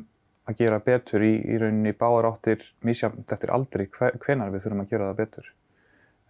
[0.49, 4.81] að gera betur í, í rauninni báðar áttir misjafnt eftir aldrei hve- hvenær við þurfum
[4.83, 5.51] að gera það betur.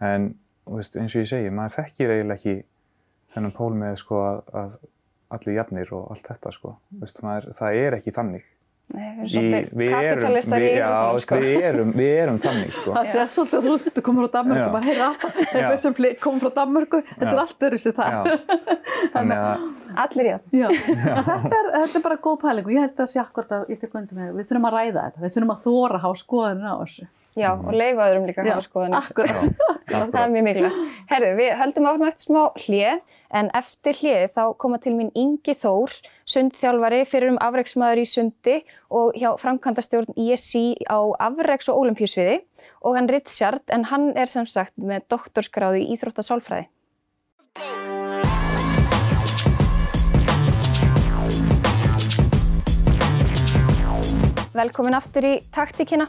[0.04, 0.28] En
[0.70, 2.54] veist, eins og ég segi, maður þekkir eiginlega ekki
[3.34, 4.76] þennan pól með sko, að, að
[5.38, 6.52] allir jafnir og allt þetta.
[6.56, 6.76] Sko.
[7.00, 8.44] Veist, maður, það er ekki þannig.
[8.94, 11.36] Nei, við erum svolítið við erum- kapitalistar í já, veist, sko.
[11.40, 12.72] við erum, við erum þannig.
[12.76, 12.92] Sko.
[12.98, 14.66] Það sé svolítið að þú komur frá Danmörku Já.
[14.66, 15.68] og bara heyra alltaf, Já.
[15.70, 17.40] þeir sem fli- koma frá Danmörku, þetta er Já.
[17.46, 18.12] allt öðru sér það.
[18.12, 18.20] Já.
[19.14, 19.64] Þannig að
[20.04, 20.36] Allir já.
[20.52, 20.68] Já.
[20.68, 23.68] En Þetta, er, þetta er bara góð pæling og ég held að sé akkurat að
[23.72, 26.20] ég tek undir með, við þurfum að ræða þetta, við þurfum að þóra að hafa
[26.24, 27.06] skoðinu á þessu.
[27.34, 29.00] Já, og leifa öðrum líka að hafa skoðanir.
[29.02, 29.62] akkurat.
[30.14, 30.76] Það er mjög mikilvægt.
[31.10, 33.00] Herðu, við höldum áfram eftir smá hlið,
[33.34, 35.96] en eftir hlið þá koma til mín Ingi Þór,
[36.30, 38.56] sundþjálfari fyrir um afreiksmaður í sundi
[38.94, 42.38] og hjá framkvæmdastjórn ISI á afreiks- og olimpíusviði
[42.86, 46.70] og hann Richard, en hann er sem sagt með doktorskráði í Íþróttasálfræði.
[54.54, 56.06] Velkomin aftur í taktíkina.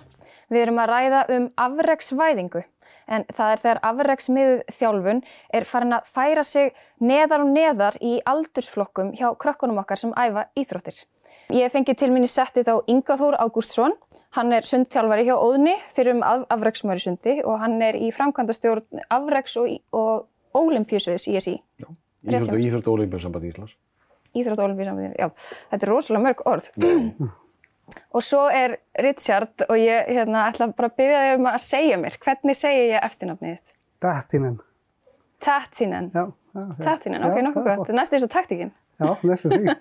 [0.51, 2.63] Við erum að ræða um afreksvæðingu
[3.05, 5.21] en það er þegar afreksmiðuð þjálfun
[5.57, 10.47] er farin að færa sig neðar og neðar í aldursflokkum hjá krökkunum okkar sem æfa
[10.57, 11.05] íþróttir.
[11.53, 13.93] Ég fengi til minni settið á Inga Þór Ágústsson.
[14.35, 18.09] Hann er sundþjálfari hjá Óðni fyrir um af afreksmaður í sundi og hann er í
[18.15, 20.25] framkvæmdastjórn afreks og, og
[20.57, 21.59] olimpíusviðs ISI.
[22.25, 23.77] Rétt Íþrótt og Íþrótt og Ólimpíusamband Íslands.
[24.35, 25.29] Íþrótt og olimpíusambandinu, já.
[25.71, 26.71] Þetta er rosalega mörg orð.
[28.15, 31.99] Og svo er Richard og ég hérna, ætla bara að byggja þig um að segja
[32.01, 33.75] mér, hvernig segi ég eftirnafnið þitt?
[34.05, 34.55] Dattinen.
[35.43, 36.09] Tattinen.
[36.15, 36.23] Já,
[36.55, 36.63] já.
[36.81, 37.85] Tattinen, ok, nokkuð það er gott.
[37.85, 38.73] Þetta er næstu eins og taktikinn.
[39.03, 39.75] Já, næstu því.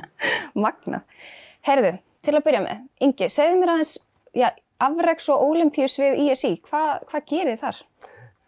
[0.64, 1.28] Magnað.
[1.68, 1.92] Herðu,
[2.24, 3.94] til að byrja með, Ingi, segðu mér aðeins,
[4.36, 4.48] já,
[4.88, 7.80] afreks og olimpíus við ISI, Hva, hvað gerir þið þar?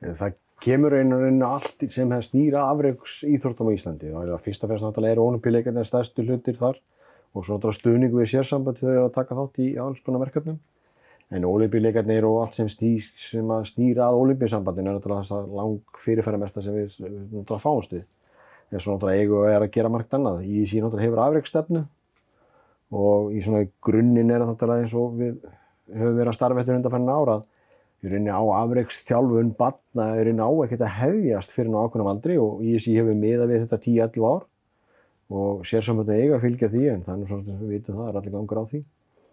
[0.06, 4.10] Það kemur einu reynu allt sem hefði snýra afreiks íþróttum á Íslandi.
[4.12, 6.80] Það er að fyrsta fyrst náttúrulega eru olimpíuleikarnir stærstu hlutir þar
[7.36, 10.58] og svo náttúrulega stuðningu við sérsamband þegar að taka þátt í alls konar verkefnum.
[11.36, 15.56] En olimpíuleikarnir og allt sem, stý, sem að snýra að olimpíusambandinu er náttúrulega þess að
[15.58, 18.06] lang fyrirferðarmesta sem við við náttúrulega fáumst við.
[18.70, 20.46] En svo náttúrulega eigum við að gera margt annað.
[20.46, 21.84] Í sí náttúrulega hefur afreiksstefnu
[22.96, 25.36] og í svona grunninn er það náttúrulega eins og við
[25.92, 27.44] höfum verið að starfa eftir undanfærin árað
[28.04, 32.36] í rauninni á afreiksþjálfun batna í rauninni á ekkert að hefjast fyrir ná ákveðnum aldri
[32.38, 34.46] og ISI hefur miðað við þetta 10-11 ár
[35.32, 38.18] og sér saman þetta eiga að fylgja því en þannig svona við vitum það er
[38.20, 38.82] allir gangur á því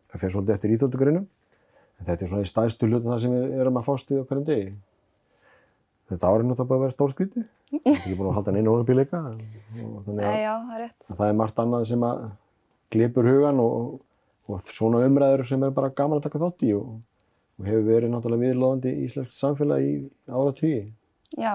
[0.09, 3.59] það fer svolítið eftir íþjóttugurinnum en þetta er svona í staðstu hlutu það sem við
[3.61, 4.71] erum að fást við okkur um degi
[6.09, 9.21] þetta árið náttúrulega bara að vera stórskriti þetta er ekki búin að halda neina ólimpíuleika
[9.23, 12.25] og þannig að, já, það að það er margt annað sem að
[12.93, 14.01] glipur hugan og,
[14.49, 16.97] og svona umræður sem er bara gaman að taka þátt í og,
[17.59, 19.93] og hefur verið náttúrulega viðlóðandi í íslenskt samfélag í
[20.29, 20.83] ára tugi.
[21.37, 21.53] Já,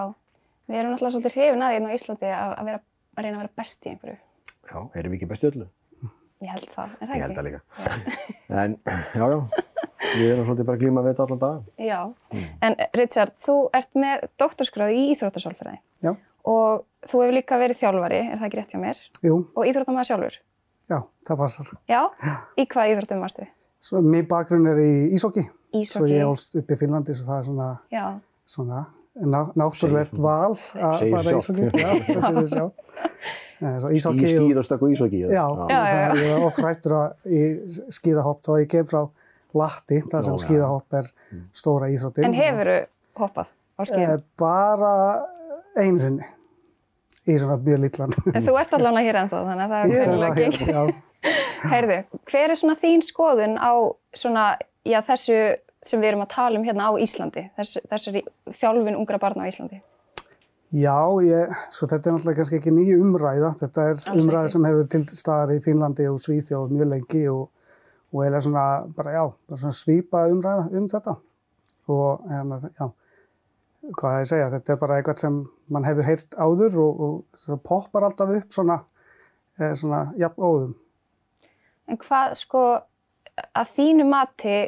[0.67, 2.81] við erum náttúrulega svolítið hrifin að því hérna á Íslandi að, að, vera,
[3.15, 4.17] að reyna að vera best í einhverju.
[4.69, 5.67] Já, erum við ekki bestu öllu?
[6.39, 7.23] Ég held það, er það Ég ekki?
[7.25, 7.61] held það líka.
[8.63, 9.39] En já, já,
[10.17, 11.65] við erum svolítið bara að glíma við þetta allan dag.
[11.85, 11.99] Já,
[12.65, 16.13] en Richard, þú ert með doktorskráði í Íþróttasálfræði Já,
[16.49, 19.01] og þú hefur líka verið þjálfari, er það ekki rétt hjá mér?
[19.27, 20.39] jú, Og íþróttamæður sjálfur?
[20.89, 20.97] já,
[21.29, 21.69] það passar.
[21.91, 22.01] Já?
[22.57, 23.45] Í hvað íþróttum varstu?
[23.79, 25.43] Svo mér bakgrunn er í ísokki.
[25.69, 26.15] Svo Íshockey?
[26.17, 28.05] ég álst upp í Finnlandi, svo það er svona, Já,
[28.49, 28.79] svona
[29.19, 31.49] ná, náttúrulegt val að fara í sjálft.
[31.49, 31.69] íshockey.
[31.75, 32.73] Já, það segir sjálf.
[33.59, 35.19] Í Í skíð og stökk og íshockey.
[35.27, 36.11] Já, Já, já, já.
[36.15, 37.41] það er oft hrættur að í
[37.91, 39.01] skíðahopp þá ég kem frá
[39.59, 41.07] Latti, þar sem skíðahopp er
[41.57, 42.27] stóra íþróttin.
[42.29, 42.77] En hefuru
[43.19, 44.19] hoppað á skíðum?
[44.19, 44.93] Eh, Bara
[45.79, 46.27] einu sinni,
[47.27, 48.13] í svona mjög litlan.
[48.31, 50.97] En þú ert allavega hér ennþá, þannig að það er Ég er alveg ekki.
[51.73, 51.97] Heyrðu,
[52.31, 53.71] hver er svona þín skoðun á
[54.15, 54.43] svona,
[54.87, 55.39] já, þessu
[55.85, 59.49] sem við erum að tala um hérna á Íslandi, þessu, þessari þjálfun ungra barna á
[59.51, 59.81] Íslandi?
[60.69, 63.55] Já, ég, svo þetta er náttúrulega kannski ekki nýju umræða.
[63.57, 64.53] Þetta er Alls umræða ekki.
[64.53, 67.47] sem hefur til staðar í Fínlandi og Svíþjóð mjög lengi og,
[68.13, 68.65] og eiginlega svona,
[68.97, 69.23] bara já,
[69.55, 71.15] svona svípa umræða um þetta.
[71.89, 72.85] Og hérna, já,
[73.97, 75.39] hvað er ég að segja, þetta er bara eitthvað sem
[75.73, 78.77] mann hefur heyrt áður og, og svona poppar alltaf upp svona,
[79.57, 80.77] eh, svona, jafn óðum.
[81.89, 82.63] En hvað, sko,
[83.57, 84.59] að þínu mati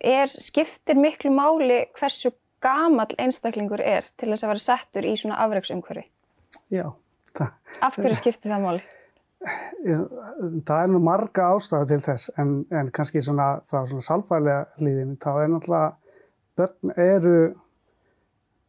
[0.00, 2.32] er, skiptir miklu máli hversu
[2.62, 6.06] gamall einstaklingur er til þess að vera settur í svona afreiksumhverfi?
[6.72, 6.86] Já,
[7.36, 7.52] það,
[7.84, 8.86] Af hverju skiptir það máli?
[10.66, 15.18] það er nú marga ástæðu til þess en, en kannski svona frá svona sálfræðilega hlýðinu
[15.22, 15.90] þá er náttúrulega
[16.58, 17.34] börn eru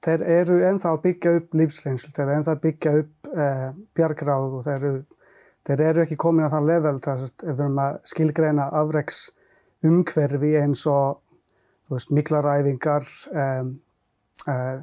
[0.06, 3.66] þeir eru ennþá að byggja upp lífsreynslu, þeir eru ennþá að byggja upp eh,
[3.98, 5.02] bjargráð og þeir eru,
[5.68, 9.20] þeir eru ekki komin að þann level þess að ef við erum að skilgreina afreks
[9.86, 11.22] umhverfi eins og
[11.90, 13.74] veist, mikla ræfingar um,
[14.48, 14.82] uh,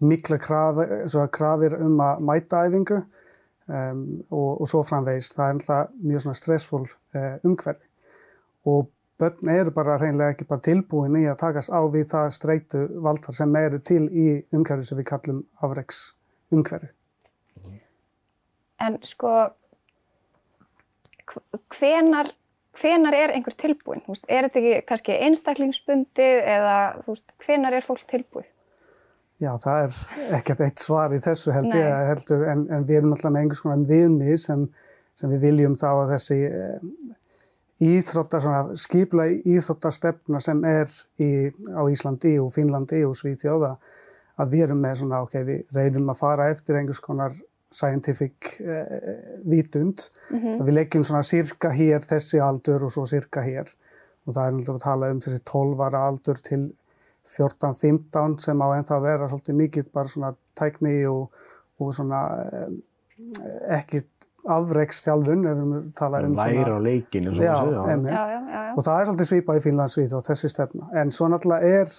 [0.00, 5.32] mikla krafi, svo krafir um að mæta æfingu um, og, og svo framvegis.
[5.34, 7.84] Það er alltaf mjög stressfull uh, umhverfi
[8.68, 12.84] og börn eru bara hreinlega ekki bara tilbúin í að takast á við það streitu
[13.02, 16.02] valdar sem eru til í umhverfi sem við kallum afreks
[16.54, 16.92] umhverfi.
[18.78, 19.32] En sko,
[21.26, 22.30] hv- hvenar,
[22.78, 24.02] hvenar er einhver tilbúin?
[24.08, 28.48] Veist, er þetta ekki kannski einstaklingsbundið eða veist, hvenar er fólk tilbúið?
[29.38, 31.78] Já, það er ekkert eitt svar í þessu held Nei.
[31.78, 34.64] ég heldur, en, en við erum alltaf með einhvers konar viðmið sem,
[35.18, 37.12] sem við viljum þá að þessi eh,
[37.86, 40.90] íþróttar, svona skipla íþróttarstefna sem er
[41.22, 41.30] í,
[41.70, 43.76] á Íslandi og Finnlandi og Svíþjóða
[44.38, 47.38] að við erum með svona, ok, við reynum að fara eftir einhvers konar
[47.74, 53.70] scientific eh, vitund, að við leggjum svona cirka hér þessi aldur og svo cirka hér.
[54.28, 56.62] Og það er náttúrulega að tala um þessi 12 ára aldur til
[57.28, 61.42] 14-15 sem á ennþá að vera svolítið mikið bara svona tækni og,
[61.80, 62.70] og svona eh,
[63.78, 64.04] ekki
[64.48, 67.52] afreikstjálfun ef við tala um Læra á leikinu, Já.
[67.52, 68.62] Já, já, já, já.
[68.76, 70.88] og það er svolítið svipað í Finnland svít og þessi stefna.
[70.96, 71.92] En svo náttúrulega er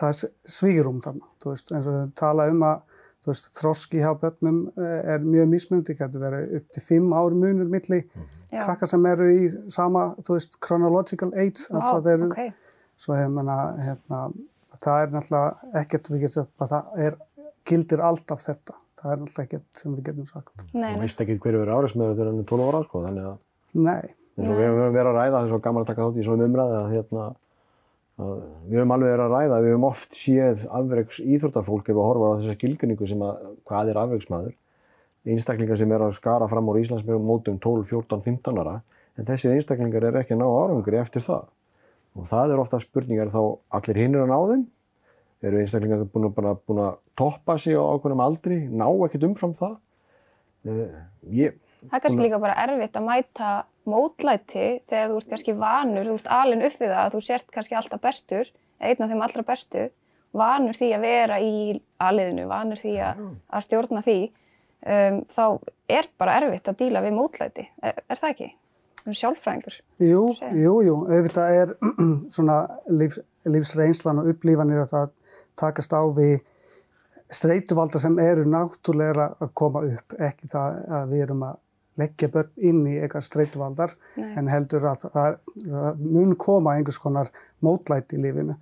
[0.00, 2.95] það er svírum þarna veist, eins og við tala um að
[3.26, 7.38] þú veist, þroski hjá börnum eh, er mjög mismundi, getur verið upp til fimm ári
[7.42, 8.60] munur milli Já.
[8.62, 12.60] krakkar sem eru í sama, þú veist, chronological age Vá, altså þeir eru ok.
[13.02, 14.20] svo hef manna, hérna,
[14.78, 17.16] það er náttúrulega ekkert við getum sagt að það er,
[17.66, 18.76] gildir alltaf þetta.
[18.96, 20.62] Það er náttúrulega ekkert sem við getum sagt.
[20.72, 23.34] Nei, Þú veist ekki hverju verið árismöður þegar hann er 12 ára, sko, þannig að
[23.86, 26.26] nei, eins og við höfum verið að ræða, er svo gaman að taka þátt í
[26.28, 27.26] svona umræði að hérna,
[28.16, 32.06] að við höfum alveg verið að ræða, við höfum oft séð afreiks íþróttafólk ef við
[32.06, 34.54] horfa á þessa skilgrinningu sem að hvað er afreiksmaður,
[35.26, 38.78] einstaklingar sem er að skara fram úr Íslandsmjögum mótum 12, 14, 15 ára,
[39.16, 41.44] en þessir einstaklingar er ekki að ná árangri eftir það.
[42.16, 43.40] Og það er ofta spurningar þá
[43.76, 44.64] allir hinnir að ná þeim,
[45.44, 49.76] eru einstaklingar búin að, búin að toppa sig á ákveðnum aldri, ná ekkert umfram það.
[50.66, 51.02] Uh,
[51.36, 51.58] ég,
[51.90, 53.50] Það er kannski líka bara erfitt að mæta
[53.86, 57.52] mótlæti þegar þú ert kannski vanur, þú ert alin upp við það að þú sért
[57.54, 59.86] kannski alltaf bestur, eða einn af þeim allra bestu,
[60.36, 61.54] vanur því að vera í
[62.02, 64.18] aliðinu, vanur því að, að stjórna því,
[64.96, 65.44] um, þá
[65.98, 67.68] er bara erfitt að díla við mótlæti.
[67.82, 68.50] Er, er það ekki?
[69.06, 69.78] Er sjálfræðingur.
[70.02, 70.24] Jú,
[70.58, 71.74] jú, jú, auðvitað er
[72.34, 72.58] svona
[72.90, 75.14] líf, lífsreynslan og upplífanir að það
[75.56, 76.40] takast á við
[77.32, 81.62] streituvaldar sem eru náttúrulega að koma upp, ekki það að við erum að
[82.00, 84.32] leggja börn inn í eitthvað streituvaldar, Nei.
[84.40, 85.36] en heldur að það,
[86.00, 87.30] mun koma einhvers konar
[87.64, 88.56] mótlæti í lífinu,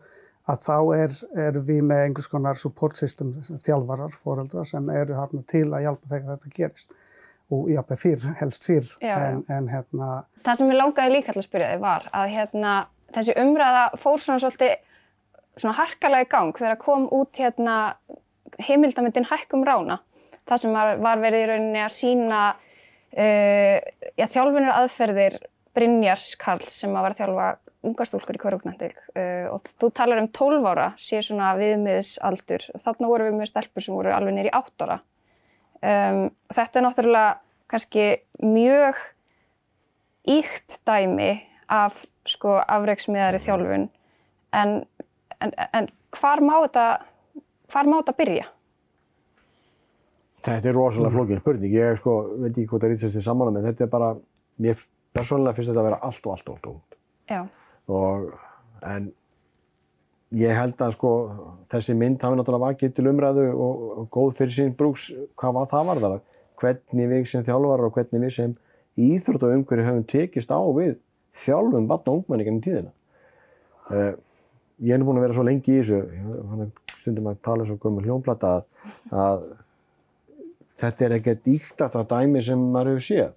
[0.50, 1.16] að þá er,
[1.46, 3.32] er við með einhvers konar support system,
[3.64, 7.00] þjálfarar, foreldrar sem eru hérna til að hjálpa þegar þetta gerist
[7.52, 10.10] og jafnveg fyrr, helst fyrr, Já, en, en hérna,
[10.46, 12.72] Það sem ég langaði líka til að spyrja þig var að hérna,
[13.14, 14.76] þessi umræða fór svona svolítið
[15.60, 17.76] svona harkalega í gang þegar kom út hérna
[18.64, 20.00] heimildamindin Hækkum rána.
[20.48, 22.40] Það sem var, var verið í rauninni að sína
[23.14, 25.38] já, þjálfunar aðferðir
[25.74, 27.48] Brynjars Karls sem að var að þjálfa
[27.84, 32.68] unga stúlkur í Körugnandík uh, og þú talar um 12 ára sé svona viðmiðisaldur.
[32.80, 35.00] Þarna voru við með stelpur sem voru alveg nýri 8 ára.
[35.84, 36.22] Um,
[36.54, 37.32] þetta er náttúrulega
[37.70, 38.06] kannski
[38.40, 39.00] mjög
[40.30, 41.34] íkt dæmi
[41.72, 43.88] af sko afreiksmiðari þjálfun
[44.56, 44.72] en,
[45.44, 46.86] en, en hvar má þetta,
[47.72, 48.46] hvar má þetta byrja?
[50.44, 51.72] Þetta er rosalega flókin spurning.
[51.72, 54.10] Ég sko, veit ekki hvort það ítsast í samanlega, en þetta er bara,
[54.60, 54.80] mér
[55.16, 56.98] persónulega finnst þetta að vera allt og allt og allt allt.
[57.32, 57.40] Já,
[57.92, 58.32] Og,
[58.88, 59.10] en
[60.34, 61.10] ég held að sko,
[61.72, 65.70] þessi mynd hafi náttúrulega vakið til umræðu og, og góð fyrir sín brúks, hvað var
[65.72, 66.22] það varðar?
[66.62, 68.54] Hvernig við sem þjálfarar og hvernig við sem
[69.04, 70.94] íþrótt og umhverju höfum tekist á við
[71.44, 72.94] þjálfum batna og ungmenni gennum tíðina.
[73.90, 74.14] Uh,
[74.80, 76.70] ég er nú búinn að vera svo lengi í þessu,
[77.02, 79.44] stundum að tala svo gömur hljónplata að, að
[80.80, 81.16] þetta er
[81.54, 83.32] íktast að dæmi sem maður hefur séð.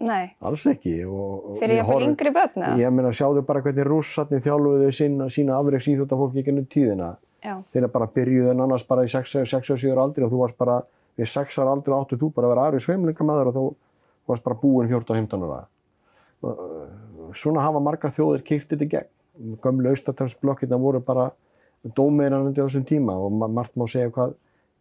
[0.00, 0.94] nei, Alls ekki.
[1.04, 2.76] Og, og fyrir við ég fyrir yngri börn eða?
[2.80, 7.10] Ég meina, sjáðu bara hvernig rússarnir þjálfuðu sína, sína afreiks íþjóttafólki gennum tíðina.
[7.44, 9.46] Já, Þeir bara byrjuðu en annars bara í 6 og
[9.80, 10.80] 7 ára aldri og þú varst bara,
[11.16, 13.62] við 6 ára aldri áttu þú bara að vera aðri sveimlingamæður og þú
[14.28, 15.62] varst bara búinn 14-15 ára.
[16.42, 16.88] Uh,
[17.36, 19.10] Svona hafa margar þjóðir kýrt þetta gegn.
[19.62, 21.28] Gömlu austatafsblokkirna voru bara
[21.96, 24.34] dómeirannandi á þessum tíma og ma- margt má segja hvað,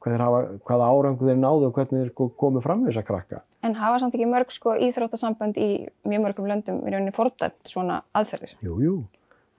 [0.06, 3.42] hafa, hvaða árangu þeir náðu og hvernig þeir ko- komu fram við þessa krakka.
[3.64, 8.02] en hafa samt ekki mörg sko íþróttasambönd í mjög mörgum löndum í rauninni fordæmt svona
[8.16, 8.56] aðferðir.
[8.64, 9.04] Jú, jú.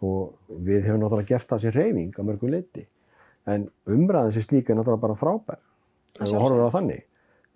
[0.02, 2.86] Og við hefum náttúrulega gert það sér reyfing á mörgu leiti.
[3.46, 5.58] En umræðin sem slíka er náttúrulega bara frábær.
[6.20, 6.40] Ef sjálfsögðu.
[6.40, 7.02] horfir á þannig.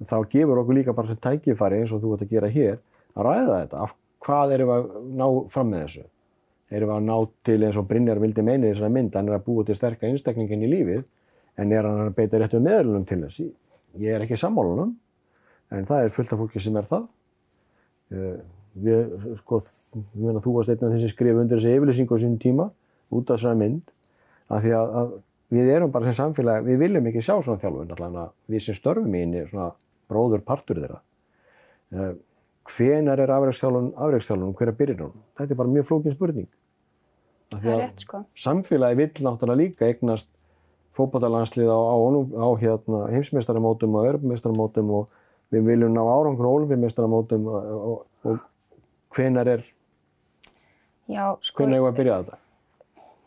[0.04, 2.78] Þá gefur okkur líka bara sem tækifæri eins og þú ert að gera hér
[3.16, 3.80] að ræða þetta.
[3.82, 6.04] Af hvað erum við að ná fram með þessu?
[6.70, 9.44] Erum við að ná til eins og Brynjar vildi meina þessari mynd, hann er að
[9.44, 11.04] búa til sterka einstakningin í lífið,
[11.58, 13.52] en er hann að beita réttu meðlunum til þess?
[14.02, 14.94] Ég er ekki sammálunum,
[15.74, 17.06] en það er fullt af fólki sem er það.
[18.14, 18.38] Eh,
[18.84, 19.60] við, sko,
[19.94, 22.68] ég meina, þú varst einn af þeim sem skrif undir þessi yfirlýsingu á sínum tíma
[23.14, 23.94] út af þessari mynd
[24.50, 25.14] af því að, að
[25.54, 29.14] við erum bara sem samfélag, við viljum ekki sjá svona þjálfun allavega við sem störfum
[29.14, 29.70] í henni svona
[30.10, 31.00] bróður partur þeirra
[31.94, 32.12] uh,
[32.74, 35.24] hvenar er afreiksþjálfun afreiksþjálfun, hver er byrjun hún?
[35.38, 36.50] Þetta er bara mjög flókin spurning
[37.54, 38.22] Það er að rétt sko.
[38.40, 40.32] samfélagi vill náttúrulega líka eignast
[40.94, 41.96] fótballalandslið á, á,
[42.38, 45.12] á hérna, heimsmeistaramótum og örpmeistaramótum og
[45.54, 49.66] við viljum ná árangur og olimpíumeistaramótum og, og, og hvenar er,
[51.10, 52.40] Já, sko, hvenar er að byrja þetta?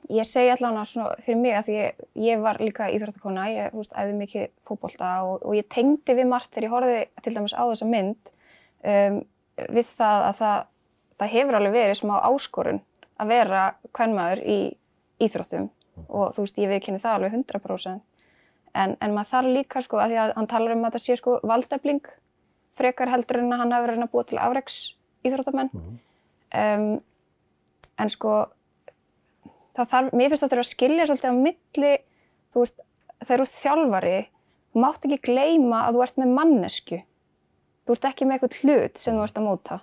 [0.08, 4.46] ég segi allavega fyrir mig að ég, ég var líka íþróttakona, ég veist, æði mikið
[4.68, 8.32] fótbolta og, og ég tengdi við margt þegar ég horfði til dæmis á þessa mynd
[8.88, 9.18] um,
[9.68, 10.60] við það að það,
[11.20, 12.82] það hefur alveg verið smá áskorun
[13.18, 13.64] að vera
[13.98, 14.60] kvennmaður í
[15.28, 15.68] íþróttum
[16.08, 18.02] og þú veist, ég viðkynni það alveg 100%
[18.78, 21.18] en, en maður þarf líka sko að því að hann talar um að þetta sé
[21.20, 22.12] sko valdefling
[22.78, 24.78] frekar heldur en að hann hafi reyna búa til afreks
[25.26, 26.92] íþróttamenn um,
[27.98, 28.36] en sko
[29.78, 31.94] það þarf, mér finnst þetta að skilja svolítið á milli,
[32.54, 32.82] þú veist,
[33.24, 34.18] þegar þú þjálfari,
[34.74, 37.00] þú mátt ekki gleyma að þú ert með mannesku.
[37.88, 39.80] Þú ert ekki með eitthvað hlut sem þú ert að móta.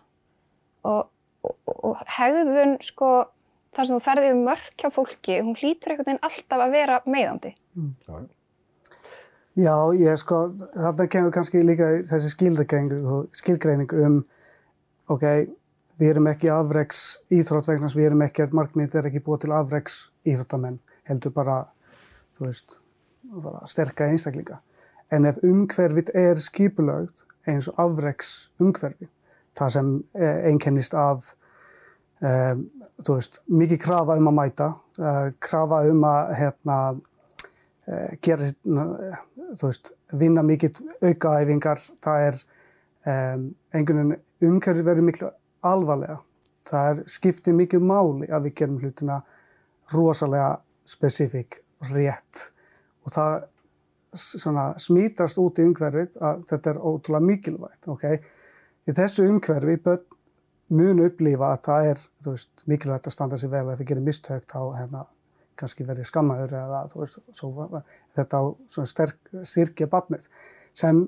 [0.85, 1.13] Og,
[1.47, 3.13] og, og hegðun, sko,
[3.75, 7.03] þar sem þú ferði um mörk hjá fólki, hún hlýtur einhvern veginn alltaf að vera
[7.07, 7.55] meiðandi.
[8.07, 8.17] Já,
[9.55, 13.05] Já, ég sko, þarna kemur kannski líka þessi skilgreining,
[13.39, 14.17] skilgreining um,
[15.15, 15.23] ok,
[16.03, 19.53] við erum ekki afreks íþrótt vegna að við erum ekki, markmið er ekki búið til
[19.55, 21.61] afreks íþróttamenn, heldur bara,
[22.35, 22.81] þú veist,
[23.45, 24.59] bara sterka einstaklinga.
[25.15, 29.07] En ef umhverfið er skipulögt eins og afreks umhverfi,
[29.55, 31.31] það sem eh, einkennist af,
[32.25, 34.69] þú veist, mikið krafa um að mæta,
[35.01, 36.77] uh, krafa um að, hérna,
[37.89, 42.39] uh, gera, þú veist, vinna mikið aukaæfingar, það er
[43.05, 45.31] um, einhvern veginn umhverfið verður miklu
[45.65, 46.19] alvarlega.
[46.65, 49.19] Það er skiptið mikið máli að við gerum hlutina
[49.93, 50.55] rosalega
[50.89, 51.61] spesifík,
[51.91, 52.49] rétt
[53.05, 53.43] og það
[54.15, 58.05] svona smítast út í umhverfið að þetta er ótrúlega mikilvægt, ok?
[58.89, 60.05] Í þessu umhverfi börn
[60.73, 64.09] mun upplifa að það er, þú veist, mikilvægt að standa sér vel ef við gerum
[64.09, 65.05] mistök þá hérna
[65.61, 67.69] kannski verið skammaður eða þú veist, svo,
[68.17, 70.29] þetta á svona sterk, styrkja barnið
[70.75, 71.05] sem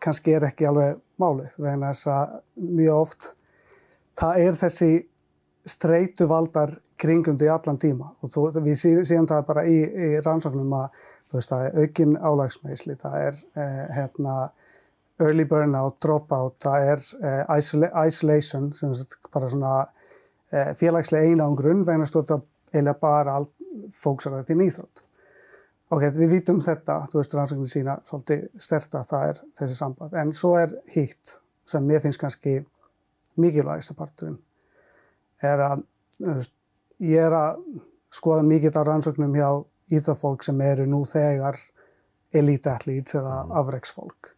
[0.00, 2.36] kannski er ekki alveg málið vegna þess að
[2.80, 3.30] mjög oft
[4.20, 4.90] það er þessi
[5.68, 11.02] streituvaldar kringum því allan tíma og þú, við séum það bara í, í rannsóknum að
[11.30, 14.36] þú veist, það er aukin álagsmeisli, það er eh, hérna
[15.20, 19.74] early burnout, dropout, það er eh, isola isolation, sem sagt bara svona
[20.52, 22.40] eh, félagslega einangrun vegna stóta
[22.72, 23.38] eða bara
[23.96, 25.04] fóksar þetta í nýþrótt.
[25.90, 30.14] Ok, við vitum þetta, þú veist, rannsóknir sína svolítið stert að það er þessi samband,
[30.14, 32.60] en svo er hitt sem mér finnst kannski
[33.40, 34.38] mikilvægsta parturinn
[35.42, 35.84] er að
[36.20, 36.54] þú veist,
[37.10, 37.60] ég er að
[38.14, 39.48] skoða mikið af rannsóknum hjá
[39.96, 41.58] íþafólk sem eru nú þegar
[42.36, 44.29] elite athletes eða afreiksfólk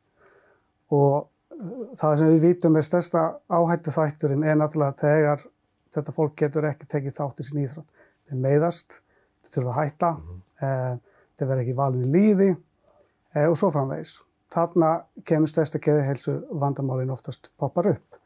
[0.92, 5.46] og uh, það sem við vitum er stærsta áhættu þætturinn er náttúrulega þegar
[5.92, 8.04] þetta fólk getur ekki tekið þátt í sín íþrótt.
[8.26, 9.00] Þeir meiðast
[9.42, 11.00] þeir þurfa að hætta, mm.
[11.38, 14.16] þeir verða ekki valin í líði e, og svo framvegis.
[14.52, 14.92] Þarna
[15.28, 18.18] kemur stærsta geðheilsu vandamálinn oftast poppar upp.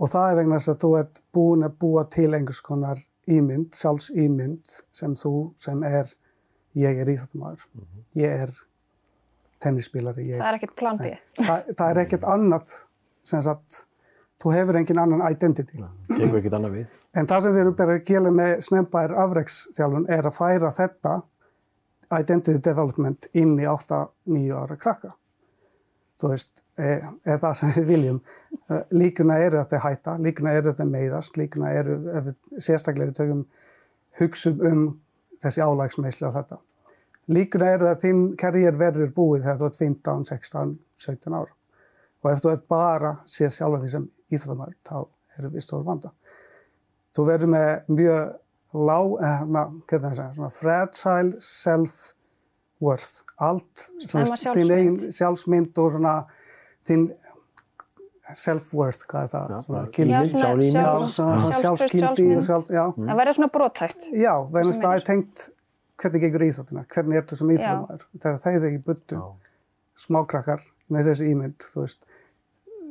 [0.00, 3.70] Og það er vegna þess að þú ert búin að búa til einhvers konar ímynd,
[3.76, 6.08] sjálfs ímynd sem þú sem er,
[6.74, 7.66] ég er íþjóttumæður,
[8.18, 8.54] ég er
[9.62, 10.28] tennisspílari.
[10.34, 11.12] Það er ekkert plan B.
[11.38, 12.76] Það, það er ekkert annað
[13.28, 13.82] sem sagt,
[14.42, 15.82] þú hefur engin annan identity.
[16.10, 16.96] Tegur ekkert annað við.
[17.18, 21.18] En það sem við erum bara að gera með snembær afreiksþjálfun er að færa þetta
[22.18, 25.14] identity development inn í 8-9 ára krakka.
[26.20, 28.18] Þú veist, er, er það sem við viljum.
[28.68, 31.96] Eh, Líkuna eru að þetta hætta, líkuna eru þetta meiðast, líkuna eru,
[32.58, 33.46] sérstaklega við tökum
[34.20, 34.84] hugsum um
[35.42, 36.60] þessi álægsmeisli á þetta.
[37.30, 40.72] Líkuna eru að þín karriér verður búið þegar þú ert 15, 16,
[41.04, 41.52] 17 ára.
[42.22, 44.96] Og ef þú ert bara sér sjálfa því sem íþróttamæður, þá
[45.38, 46.12] erum við stór vanda.
[47.12, 53.22] Þú verður með mjög lág, hérna, hvernig það segja, svona fragile self-worth.
[53.38, 55.16] Allt, Slæma þín eigin sjálfsmynd.
[55.18, 56.14] sjálfsmynd og svona
[56.88, 57.08] þín
[58.32, 59.50] self-worth, hvað er það?
[59.52, 60.20] Já, Svona gildi.
[60.32, 62.46] Svona svona sjálfskildi og sjálfsmynd.
[62.48, 62.84] sjálf, já.
[62.96, 64.08] Það verður svona brothægt.
[64.16, 64.34] Já,
[64.92, 64.96] er.
[64.96, 65.50] er tengt
[66.00, 68.06] hvernig gengur íþróttina, hvernig ertu sem íþróttamæður.
[68.22, 69.20] Þegar það er ekki buddu,
[70.02, 72.06] smákrakkar með þessi ímynd, þú veist,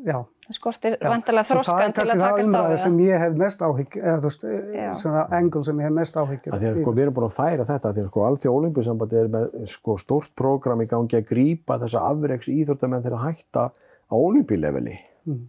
[0.06, 0.20] já.
[0.52, 3.04] Það skortir vantilega þróskan til að Það er takast á það sem það.
[3.08, 4.41] ég hef mest áhygg, eða þú veist,
[4.76, 4.88] Já.
[4.99, 6.56] svona angle sem ég hef mest áhyggjur.
[6.56, 8.52] Að því að sko, við erum búin að færa þetta því að sko, allt því
[8.52, 13.64] olimpíusambandi er með sko, stórt prógram í gangi að grípa þessa afreiks íþróttamenn að hætta
[13.72, 14.97] á olimpíuleveli.
[15.30, 15.41] Mm.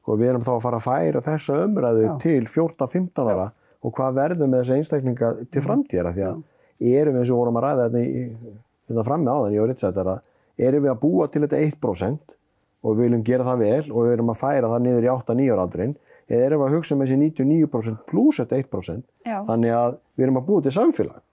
[0.00, 2.12] Sko, við erum þá að fara að færa þessa umræðu Já.
[2.24, 3.50] til 14-15 ára
[3.84, 6.38] og hvað verður með þessa einstaklinga til framtíðara því að
[6.78, 8.50] erum við eins og vorum að ræða þetta,
[8.88, 10.18] þetta frammi og Rittsættara,
[10.58, 12.36] erum við að búa til þetta 1%
[12.82, 15.48] og við viljum gera það vel og við erum að færa það niður í 8-9
[15.54, 15.94] ára aldrin
[16.28, 19.38] eða erum við að hugsa með þessi 99% pluss þetta 1% Já.
[19.48, 21.24] þannig að við erum að búa til samfélag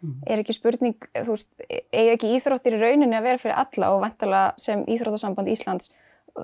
[0.00, 3.98] Er ekki spurning, þú veist, eiga ekki íþróttir í rauninni að vera fyrir alla og
[4.00, 5.90] vantala sem Íþróttasamband Íslands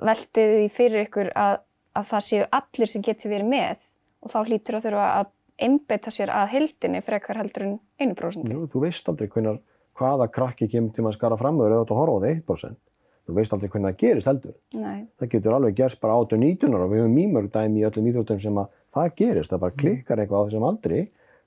[0.04, 1.62] veltið því fyrir ykkur að,
[1.96, 3.86] að það séu allir sem geti verið með
[4.20, 8.52] og þá hlýtur að þurfa að einbetta sér að heldinni frekar heldur en 1%.
[8.52, 9.62] Jú, þú veist aldrei hvenar,
[9.96, 12.82] hvaða krakki kemur til að skara fram og þú horfa á það 1%
[13.26, 14.54] þú veist aldrei hvernig það gerist heldur.
[14.78, 18.08] Nei, það getur alveg gerst bara 18-19 ára og við höfum mýmörg dæmi í öllum
[18.10, 21.00] íþróttum sem að það gerist, það bara klikkar eitthvað á þessum aldri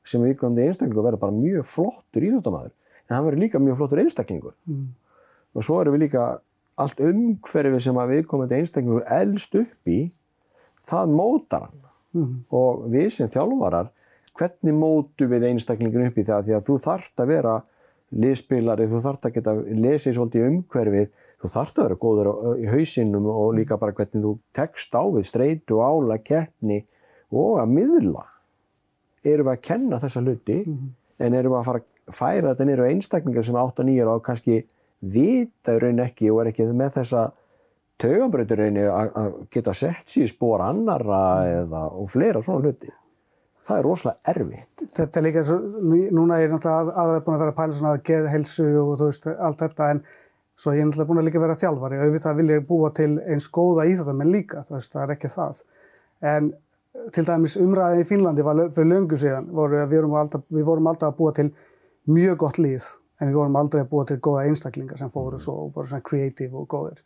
[0.10, 4.56] sem viðkomandi einstaklingur verður bara mjög flottur íþróttamæður en hann verður líka mjög flottur einstaklingur.
[4.68, 4.88] Mm.
[5.56, 6.26] og svo erum við líka
[6.80, 10.00] allt umhverfið sem að viðkomandi einstaklingur elst upp í
[10.90, 11.88] það mótar hann.
[12.10, 12.36] Mm.
[12.50, 13.94] og við sem þjálfarar
[14.40, 16.48] hvernig mótu við einstaklingin upp í það?
[16.48, 17.56] Því að þú þarft að vera
[18.10, 23.28] liðspilari, þú þarft að geta lesið svolítið umhverfið, þú þarft að vera góður í hausinnum
[23.34, 26.82] og líka bara hvernig þú tekst á við streitu, ála, keppni
[27.30, 28.26] og að miðla.
[29.28, 32.90] Erum við að kenna þessa hluti en erum við að fara að færa þetta á
[32.90, 34.64] einstaklingar sem 8-9 ára og kannski
[35.00, 37.28] vita í raun ekki og er ekki með þessa
[38.00, 41.22] taugabrautur raunni að að geta sett sér spór annara
[41.52, 42.92] eða, og fleira svona hluti.
[43.70, 44.84] Það er rosalega erfitt.
[44.98, 47.76] Þetta er líka, svo, nú- núna er náttúrulega að- aðra búin að vera að pæla
[47.78, 50.02] svona að geða helsu og þú veist, allt þetta, en
[50.58, 53.12] svo ég er náttúrulega búin að líka vera þjálfari og auðvitað vil ég búa til
[53.30, 55.64] eins góða íþróttamenn líka, þú veist, það er ekki það.
[56.22, 56.54] En
[57.14, 61.14] til dæmis umræðin í Finnlandi var fyrir löngu síðan, voru við alltaf, við vorum alltaf
[61.14, 61.52] að búa til
[62.10, 65.54] mjög gott líð, en við vorum aldrei að búa til góða einstaklingar sem fóru svo
[65.68, 66.98] og voru svona creative og góðir.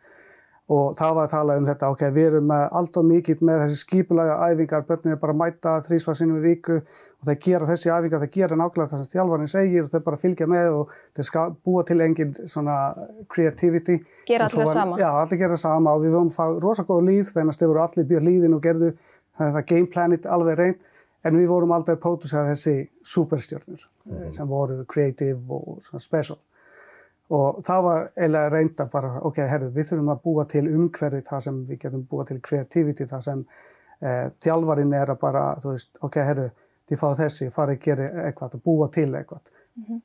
[0.71, 3.79] Og það var að tala um þetta, ok, við erum með alltaf mikið með þessi
[3.81, 7.91] skipulega æfingar, börnir er bara að mæta þrísvar sinnum í viku og þeir gera þessi
[7.91, 11.27] æfingar, þeir gera nákvæmlega það sem þjálfarinn segir og þeir bara fylgja með og þeir
[11.27, 12.77] ska búa til engin svona
[13.27, 13.97] creativity.
[14.29, 14.97] Gera allir var- sama.
[15.03, 17.73] Já, allir gera það sama og við vorum að fá rosa góða líð, venast þeir
[17.73, 18.93] voru allir björn líðin og gerðu
[19.37, 20.79] það game planit alveg reynd,
[21.25, 26.39] en við vorum aldrei að pródusera þessi superstjörnur eh, sem voru creative og svona special
[27.33, 31.45] og það var eiginlega reynda bara, ok, herru, við þurfum að búa til umhverfi þar
[31.47, 33.41] sem við getum búa til creativity þar sem
[34.01, 36.47] eh, þjálfarinn er að bara, þú veist, ok, herru,
[36.89, 39.53] þið fá þessi, farið að gera eitthvað, að búa til eitthvað.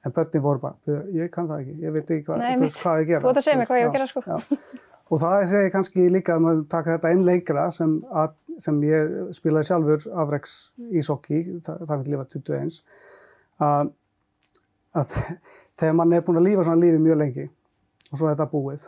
[0.07, 2.79] En börnin voru bara, ég kann það ekki, ég veit ekki hvað, Nei, þú veist,
[2.81, 3.20] hvað ég gera.
[3.24, 4.22] Þú ert að segja veist, hvað ég gera, sko.
[4.24, 4.79] já.
[5.09, 9.14] Og það segir kannski líka að maður taka þetta einn lengra sem, að, sem ég
[9.37, 10.57] spilaði sjálfur afreks
[10.89, 12.81] í sokki, það, það vil lifa 21,
[13.68, 13.93] að,
[15.01, 15.14] að
[15.79, 17.45] þegar mann er búin að lífa svona lífi mjög lengi
[18.09, 18.87] og svo er þetta búið,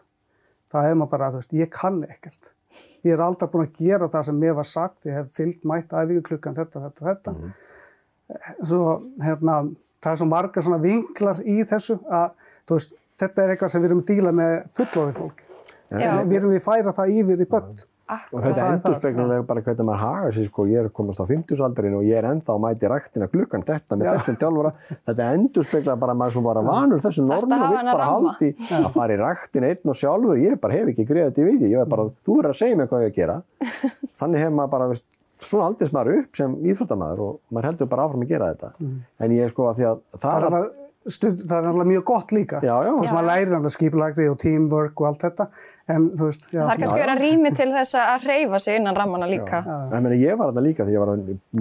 [0.72, 2.54] það er maður bara, þú veist, ég kann ekkert.
[3.04, 5.92] Ég er aldrei búin að gera það sem mér var sagt, ég hef fyllt mætt
[5.92, 7.34] æfingu klukkan þetta, þetta, þetta.
[8.62, 8.80] Svo,
[9.24, 9.60] hérna,
[10.00, 12.34] það er svo marga svona vinklar í þessu að,
[12.70, 15.42] veist, þetta er eitthvað sem við erum að díla með fullorðið fólk.
[15.90, 17.80] Við erum við að færa það yfir í börn.
[18.10, 18.44] Og Akkurat.
[18.44, 21.96] þetta Það það, endurspeglulega bara hvernig maður hagar sér sko, ég er komast á 50-aldurinn
[22.00, 24.12] og ég er ennþá að mæti ræktina klukkan þetta með Já.
[24.16, 24.72] þessum þjálfara.
[25.10, 28.50] Þetta endurspegla bara maður svo bara vanur þessu Þarftu normi að og hana bara haldi
[28.80, 30.42] að fara í ræktina einn og sjálfur.
[30.42, 31.70] Ég bara hef ekki greið þetta í viti.
[31.74, 33.38] Ég er bara, þú verður að segja mér hvað ég að gera.
[34.20, 35.06] Þannig hef maður bara, veist,
[35.40, 38.72] svona aldist maður upp sem íþróttamaður og maður heldur bara áfram að gera þetta.
[39.24, 40.66] En ég er sko að því að Það það er að,
[41.08, 42.60] stund, það er alveg mjög gott líka.
[42.60, 45.46] já, já, Þess að maður lærir alveg skipulagði og teamwork og allt þetta.
[45.90, 46.60] En þú veist, já.
[46.60, 49.62] Það er kannski verið rými til þess að reyfa sig innan rammana líka.
[49.94, 51.12] Meni, ég var þarna líka því ég var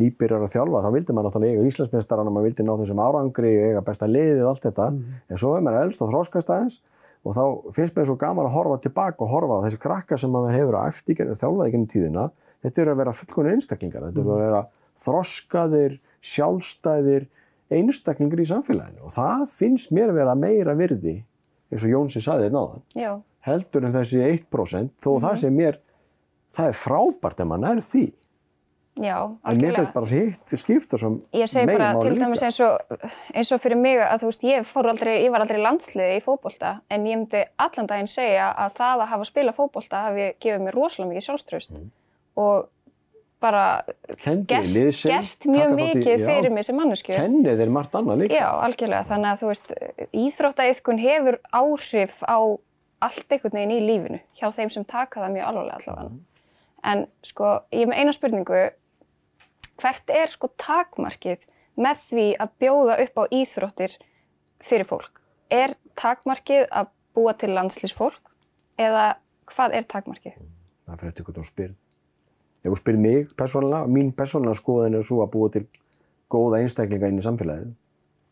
[0.02, 3.54] nýbyrjar að þjálfa, þá vildi maður náttúrulega eiga Íslandsmeistaran og maður vildi ná þessum árangri
[3.56, 4.90] og eiga besta liðið og allt þetta.
[5.30, 6.80] En svo er maður elst og þróskast aðeins
[7.28, 7.44] og þá
[7.76, 10.78] finnst mér svo gaman að horfa tilbaka og horfa á þessi krakka sem maður hefur
[10.80, 12.30] á eftir þjálfað í gennum tíðina.
[12.64, 14.62] Þetta eru að vera fullkonir einstaklingar, þetta eru að vera
[15.04, 17.28] þroskaðir, sjálfstæðir
[17.72, 21.20] einstaklingar í samfélaginu og það finnst mér vera meira virði,
[21.72, 23.12] eins og Jónsi saði þetta náðan Já,
[23.50, 25.78] heldur en þessi 1% þó það sem mér,
[26.58, 28.06] það er frábært ef maður nær því.
[29.00, 29.76] já, En mér algjörlega.
[29.78, 32.98] finnst bara hitt skipta svo Ég segi bara til dæmis eins og,
[33.34, 36.74] eins og fyrir mig að þú veist, ég, aldrei, ég var aldrei landsliði í fótbolta
[36.90, 40.76] en ég myndi allan daginn segja að það að hafa spilað fótbolta hafi gefið mér
[40.82, 41.92] rosalega mikið sjálfströst Mm.
[42.36, 42.68] og
[43.40, 43.64] bara
[44.20, 46.26] Kendi liðsinn, gert mjög í- mikið já.
[46.28, 47.14] fyrir mig sem mannesku.
[47.16, 48.36] Kennið þeir margt annað líka.
[48.36, 49.06] Já, algjörlega.
[49.08, 49.74] Þannig að þú veist,
[50.24, 52.38] íþróttaiðkun hefur áhrif á
[53.08, 56.20] allt einhvern veginn í lífinu hjá þeim sem taka það mjög alvarlega allavega.
[56.84, 58.60] En sko, ég er með eina spurningu.
[59.80, 61.46] Hvert er sko takmarkið
[61.80, 63.96] með því að bjóða upp á íþróttir
[64.60, 65.22] fyrir fólk?
[65.50, 68.20] Er takmarkið að búa til landslýsfólk
[68.80, 69.14] eða
[69.50, 70.36] hvað er takmarkið?
[70.90, 71.76] Það fyrir eftir hvernig þú spyrð.
[72.64, 75.64] Ef þú spyrir mig persónulega, mín persónulega skoðun er svo að búa til
[76.32, 77.72] góða einstaklinga inn í samfélagið.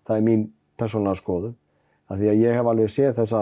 [0.07, 0.43] Það er mín
[0.79, 1.55] persónulega skoðun.
[2.07, 3.41] Af því að ég hef alveg séð þessa,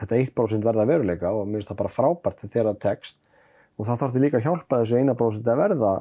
[0.00, 3.18] þetta 1% verða veruleika og mér finnst það bara frábært þegar það tekst.
[3.76, 5.94] Og það þarf líka að hjálpa þessu 1% að verða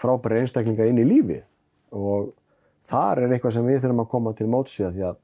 [0.00, 1.46] frábæri einstaklingar inn í lífið.
[1.96, 2.32] Og
[2.90, 5.20] þar er eitthvað sem við þurfum að koma til móts við því að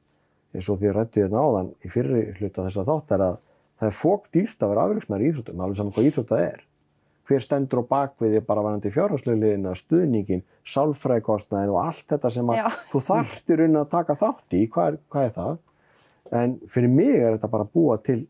[0.57, 3.37] eins og því rættu hérna áðan í fyrri hluta þess að þátt er að
[3.77, 6.63] það er fók dýrt að vera afreiksmæður í íþróttum, alveg saman hvað íþrótt það er.
[7.27, 12.61] Hver stendur á bakvið því bara varandi fjárháslegliðina, stuðningin, sálfræðikostnaðin og allt þetta sem að
[12.61, 12.67] Já.
[12.93, 15.57] þú þarftir unna að taka þátt í, hvað er, hvað er það?
[16.41, 18.21] En fyrir mig er þetta bara að búa til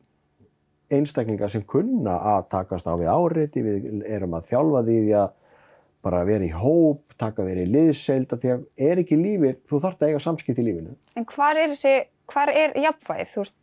[0.96, 5.28] einstaklingar sem kunna að takast á við áreiti, við erum að þjálfa því því að
[6.06, 10.04] bara vera í hóp, taka verið í liðselda því að er ekki lífið, þú þarft
[10.04, 10.94] að eiga samskipt í lífinu.
[11.18, 11.94] En hvar er þessi,
[12.30, 13.32] hvar er jafnvægið?
[13.32, 13.56] Þú veist,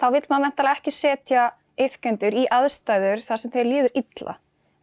[0.00, 1.48] þá vil maður mentalega ekki setja
[1.80, 4.36] yðkendur í aðstæður þar sem þeir líður illa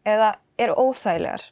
[0.07, 1.49] eða eru óþægilegar.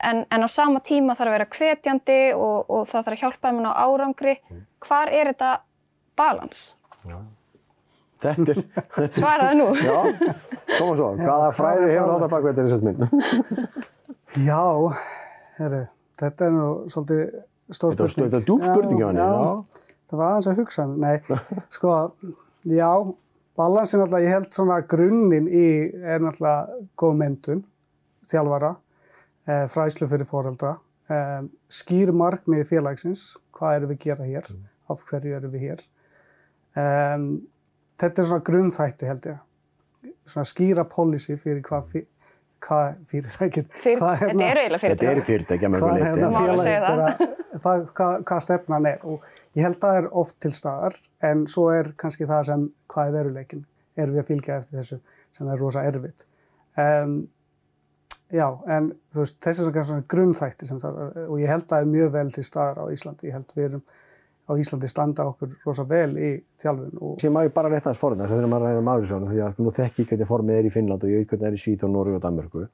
[0.00, 3.50] En, en á sama tíma þarf að vera hvetjandi og, og það þarf að hjálpa
[3.50, 4.36] þeim á árangri.
[4.86, 5.50] Hvar er þetta
[6.16, 6.62] balans?
[8.20, 8.62] Þetta er,
[9.16, 9.68] Svaraðu nú.
[9.88, 9.98] já,
[10.76, 13.86] koma svo, hvaða fræði hefur þetta bakveit er þessart minn?
[14.44, 14.64] Já,
[15.60, 15.80] heru,
[16.20, 17.22] þetta er nú svolítið
[17.72, 18.28] stór spurning.
[18.28, 19.32] þetta djúb spurning hjá henni, já.
[19.40, 19.86] já.
[20.10, 20.86] Það var aðeins að hugsa.
[20.90, 21.16] Nei,
[21.76, 21.96] sko,
[22.68, 22.90] já,
[23.60, 25.66] balansin alltaf, ég held svona grunninn í
[26.00, 27.62] er náttúrulega góð myndun,
[28.30, 28.74] þjálfara,
[29.46, 30.76] eh, fræslu fyrir foreldra,
[31.10, 34.52] eh, skýr markmið félagsins, hvað erum við að gera hér,
[34.90, 35.88] af hverju erum við hér.
[36.78, 37.24] Um,
[37.98, 39.40] þetta er svona grunnþætti held ég,
[40.30, 42.06] svona skýra policy fyrir hvað, fyr,
[42.62, 47.24] hvað fyrirtækið, Fyrir, hvað þetta eru eiginlega fyrir Þetta er fyrirtækja hérna að,
[47.64, 49.02] hvað, hvað, hvað stefnan er.
[49.02, 49.24] Og
[49.58, 50.96] ég held að það er oft til staðar
[51.26, 53.64] en svo er kannski það sem hvað er veruleikin,
[53.98, 55.00] erum við að fylgja eftir þessu
[55.36, 56.26] sem er rosa erfitt?
[56.78, 57.16] Um,
[58.30, 61.66] já, en þú veist, þessi er kannski svona grunnþætti sem það er, og ég held
[61.66, 63.84] að það er mjög vel til staðar á Íslandi, ég held við erum
[64.50, 68.00] á Íslandi standa okkur rosa vel í þjálfun og Sem að ég bara rétt aðeins
[68.00, 70.66] forðan þess að þegar maður ræðum Maðursson því að nú þekki ég hvernig formið er
[70.66, 72.64] í Finnland og ég veit hvernig það er í Svíþjóð, Noregu og Danmörku.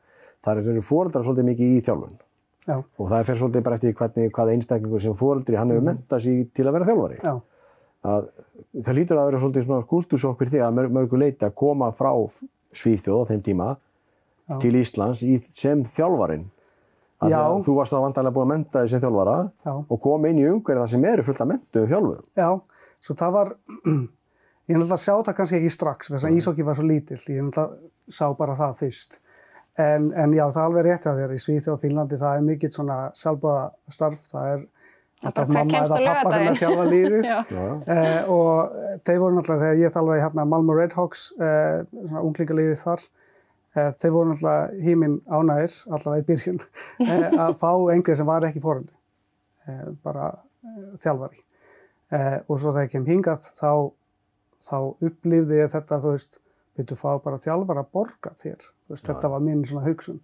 [0.46, 2.16] Þar eru fóreldrar svolítið mikið í þjálfun
[2.66, 6.24] já, og það fer svolítið bara eftir hvernig, hvaða einstaklingur sem fóreldri hann hefur mentað
[6.26, 7.20] sér til að vera þjálfari.
[7.22, 7.36] já,
[8.06, 8.26] Að,
[8.86, 11.88] það lítur að vera svolítið svona kultúrsokk fyrir því að mörg, mörgu leiti að koma
[11.96, 12.12] frá
[12.76, 13.66] Svíþjóð á þeim tíma
[14.46, 14.58] Já.
[14.62, 16.44] til Íslands í, sem þjálfarin.
[17.24, 17.38] Að Já.
[17.40, 19.36] að Þú varst þá vantarlega búin að menta þig sem þjálfara
[19.66, 19.72] já.
[19.88, 22.24] og kom inn í umhverfið það sem eru fullt af mentuðum þjálfurum.
[22.36, 22.48] Já,
[23.08, 23.50] svo það var,
[24.68, 27.42] ég náttúrulega að sjá það kannski ekki strax, þess að ísokki var svo lítill, ég
[27.48, 29.18] náttúrulega sá bara það fyrst.
[29.76, 32.44] En, en já, það er alveg rétt að þér í Svíþjóð og Finnlandi, það er
[32.46, 34.62] mikill svona sjálfbáða starf, það er
[35.20, 36.84] kemst á eða pappa sem er þjálfa.
[37.56, 37.66] Já.
[37.94, 43.04] Eh, og þeir voru náttúrulega, þegar ég þjálfaði hérna Malmö Redhawks, eh, svona unglingaliðið þar,
[43.76, 46.62] eh, þeir voru náttúrulega híminn ánægir, allavega í byrjun,
[47.08, 48.96] eh, að fá einhver sem var ekki fórhandi,
[49.68, 51.42] eh, bara eh, þjálfari.
[52.46, 53.70] Og svo þegar ég kem hingað, þá,
[54.62, 54.76] þá
[55.08, 56.38] upplifði ég þetta, þú veist,
[56.78, 58.68] við þú fá bara þjálfara að borga þér.
[58.88, 60.20] Veist, þetta var mín svona hugsun.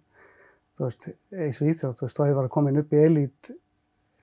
[0.77, 3.51] Þú veist, í Svíþjóð, þú veist, þá að koma inn upp í elít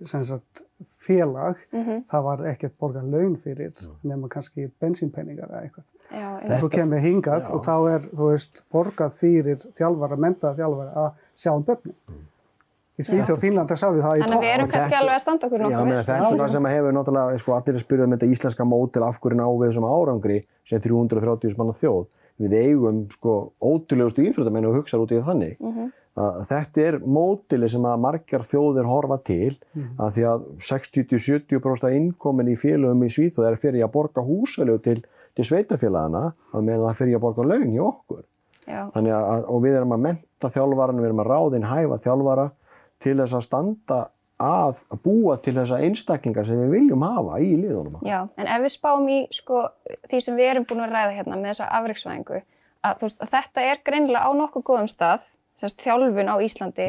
[0.03, 0.63] sem sagt
[0.99, 2.05] félag, Mhm.
[2.09, 3.73] það var ekkert borgað laun fyrir
[4.03, 5.85] nema kannski bensínpenningar eða eitthvað.
[6.11, 7.51] Já, Og svo kem ég hingað Já.
[7.55, 11.95] og þá er, þú veist, borgað fyrir þjálfara, mentaða þjálfara að sjá um börnum.
[12.99, 15.15] Í Svíþjóð og Fínlandi sá við það í Þannig að við erum Og kannski alveg
[15.15, 16.05] að standa okkur Já, nokkuð meina, vel.
[16.05, 19.21] þetta er það sem hefur náttúrulega, sko, allir að spyrja um þetta íslenska mótil af
[19.21, 22.07] hverju ná við þessum árangri sem 330 manna þjóð.
[22.41, 25.59] Við eigum sko ótrúlegustu íþróttamenn og hugsa út í þannig.
[25.61, 25.91] Mhm.
[26.21, 29.55] að þetta er mótili sem að margar þjóðir horfa til
[29.97, 34.83] að því að 60-70% af innkomin í félögum í Svíþjóð er fyrir að borga húsalegu
[34.83, 35.05] til,
[35.37, 38.25] til sveitafélagana að meðan það fyrir að borga laun í okkur.
[38.67, 42.51] Já, Þannig að, og við erum að menta þjálfaran, við erum að ráðin hæfa þjálfara
[43.01, 44.01] til þess að standa
[44.41, 47.99] að, að búa til þessa einstaklingar sem við viljum hafa í liðunum.
[48.07, 49.65] já, en ef við spáum í sko,
[50.11, 52.43] því sem við erum búin að ræða hérna með þessa afreiksvæðingu,
[52.87, 55.27] að, veist, að þetta er greinilega á nokkuð góðum stað,
[55.61, 56.87] semst þjálfun á Íslandi,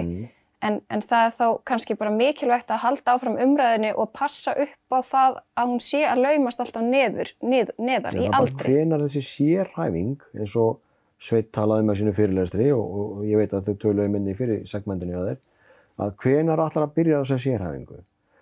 [0.62, 4.96] en, en það er þá kannski bara mikilvægt að halda áfram umræðinni og passa upp
[4.96, 8.72] á það að hún sé að laumast alltaf neður, nið, neðar í aldri.
[8.72, 10.80] Hvenar þessi sérhæfing, eins og
[11.22, 15.20] Sveit talaði með sínu fyrirlestri og, og, ég veit að þau töluðu minni fyrir segmentinu
[15.22, 15.42] á þeir,
[16.02, 18.00] að hvenar allar að byrja þessi sérhæfingu?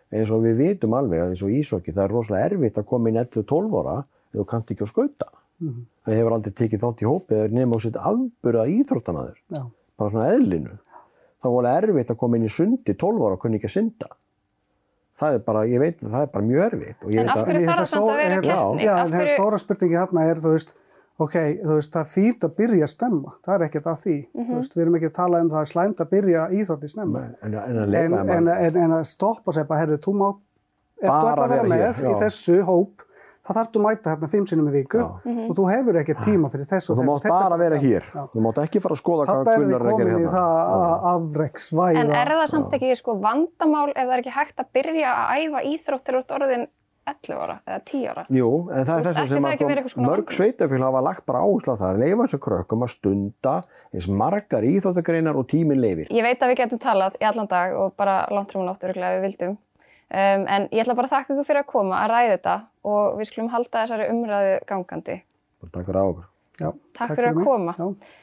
[0.09, 3.09] Eins og við vitum alveg að eins og ísokki það er rosalega erfitt að koma
[3.11, 5.27] inn 11-12 ára ef þú kannt ekki að skauta.
[5.59, 9.61] Það hefur aldrei tekið þátt í hópið eða nema á sitt afburða íþróttamaður, Já.
[9.99, 10.77] bara svona eðlinu.
[11.43, 13.75] Það var alveg erfitt að koma inn í sundi 12 ára og kunni ekki að
[13.75, 14.07] synda.
[15.19, 16.99] Það er bara, ég veit að það er bara mjög erfitt.
[17.03, 18.83] Og ég En veit af að- hverju En þarf það samt að vera er- keppni?
[18.87, 20.73] Já, það er stóra spurningi hérna er, þú veist,
[21.19, 21.33] ok,
[21.65, 24.15] þú veist, það er fínt að byrja stemma, það er ekkert að því.
[24.33, 24.47] Mhm.
[24.49, 27.19] Þú veist, við erum ekki að tala um það að slæmt að byrja íþrótti snemma.
[27.43, 30.29] en, en að En, en, en að stoppa sér bara, herru, þú má,
[31.01, 33.05] ef þú ætlar að vera vera með hér, í þessu hóp,
[33.49, 35.07] þá þarf þú að mæta hérna fimm sinnum í viku Já.
[35.25, 35.45] Mhm.
[35.49, 36.91] og þú hefur ekki tíma fyrir þessu.
[36.91, 38.03] og þú mátt er bara vera hér.
[38.13, 38.21] Já.
[38.33, 40.15] Þú mátt ekki fara að skoða hvað Þetta er við Gunnar er að komin í
[40.19, 40.33] hérna.
[40.35, 41.99] það að afreksvæða.
[42.03, 45.27] En er það samt ekki sko vandamál ef það er ekki hægt að byrja að
[45.39, 46.67] æfa íþrótt til út orðin
[47.09, 48.25] 11 ára eða 10 ára?
[48.33, 51.75] Jú, en það er þess ætti sem að að mörg sveitafél hafa lagt bara áherslu
[51.75, 53.55] á það að leifa þessu krökkum að stunda
[53.93, 56.11] eins margar íþóttagreinar og tíminn leifir.
[56.13, 58.85] Ég veit að við getum talað í allan dag og bara langt fram á nótt
[58.87, 59.57] öruglega ef við vildum.
[60.09, 62.55] Um, en ég ætla bara að þakka ykkur fyrir að koma að ræða þetta
[62.89, 65.19] og við skulum halda þessari umræðu gangandi.
[65.61, 66.25] Bara Takk fyrir á okkur.
[66.59, 67.75] Já, Takk fyrir að koma.
[67.77, 68.15] Já.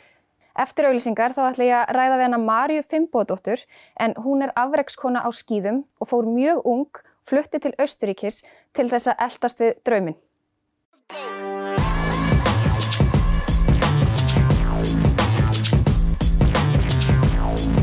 [0.57, 3.63] Eftir auglýsingar þá ætla ég að ræða við hana Marju Fimboðdóttur
[4.01, 8.45] en hún er afrekskona á skýðum og fór mjög ung, flutti til Austuríkis
[8.77, 10.19] til þess að eldast við drauminn.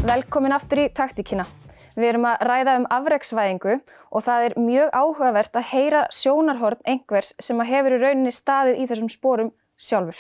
[0.04, 1.46] Velkomin aftur í taktíkina.
[1.94, 3.78] Við erum að ræða um afreksvæðingu
[4.12, 8.82] og það er mjög áhugavert að heyra sjónarhorn einhvers sem að hefur í rauninni staðið
[8.82, 10.20] í þessum sporum sjálfur.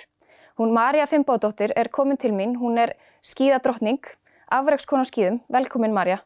[0.61, 2.93] Hún Marja Fimboðdóttir er komin til mín, hún er
[3.25, 4.01] skíðadrottning,
[4.53, 5.41] afrekskona á skíðum.
[5.49, 6.21] Velkomin Marja.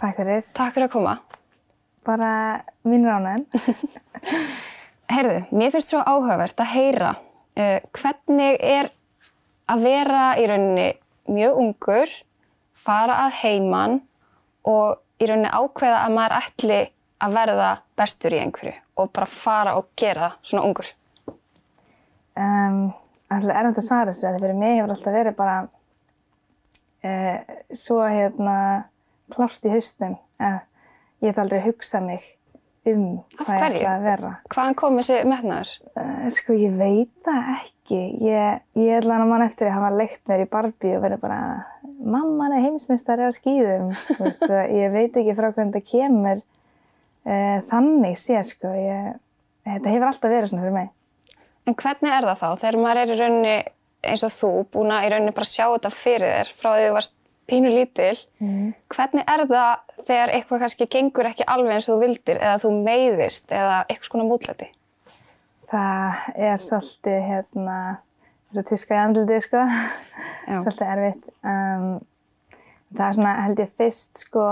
[0.00, 0.42] Takk fyrir.
[0.56, 1.20] Takk fyrir að koma.
[2.06, 2.32] Bara
[2.88, 3.46] mín ránaðin.
[5.14, 8.92] Heyrðu, mér finnst svo áhugavert að heyra uh, hvernig er
[9.70, 10.86] að vera í rauninni
[11.30, 12.14] mjög ungur,
[12.78, 13.98] fara að heiman
[14.66, 16.80] og í rauninni ákveða að maður ætli
[17.20, 20.94] að verða bestur í einhverju og bara fara og gera það svona ungur.
[22.40, 22.80] Um,
[23.30, 25.58] Alltaf erfitt að svara þessu, þetta fyrir mig hefur alltaf verið bara
[27.06, 28.56] uh, svo hérna
[29.30, 30.56] klárt í haustum að
[31.20, 32.28] ég hef aldrei hugsað mig
[32.88, 33.02] um
[33.36, 34.30] hvað ég ætla að vera.
[34.52, 35.72] Hvaðan kom þessi metnaður?
[35.92, 38.00] Uh, sko ég veit það ekki.
[38.24, 41.24] Ég, ég ætla hann að mann eftir að hafa leikt mér í Barbie og verið
[41.24, 41.40] bara
[42.00, 43.90] mamman er heimsmyndstari á skýðum.
[44.24, 48.72] Og ég veit ekki frá hvernig þetta kemur uh, þannig sé sko.
[48.72, 49.12] Ég,
[49.68, 50.90] þetta hefur alltaf verið svona fyrir mig.
[51.68, 53.56] En hvernig er það þá þegar maður er í rauninni
[54.10, 56.94] eins og þú búin að í rauninni bara sjá þetta fyrir þér frá því þú
[56.96, 57.16] varst
[57.50, 58.18] pínu lítil.
[58.94, 62.70] Hvernig er það þegar eitthvað kannski gengur ekki alveg eins og þú vildir eða þú
[62.86, 64.68] meiðist eða eitthvað svona mútlæti?
[65.70, 67.76] Það er svolítið hérna,
[68.50, 69.66] þessu tuska í andliti sko,
[70.46, 71.28] svolítið erfitt.
[71.46, 71.84] Um,
[72.96, 74.46] það er svona held ég fyrst sko,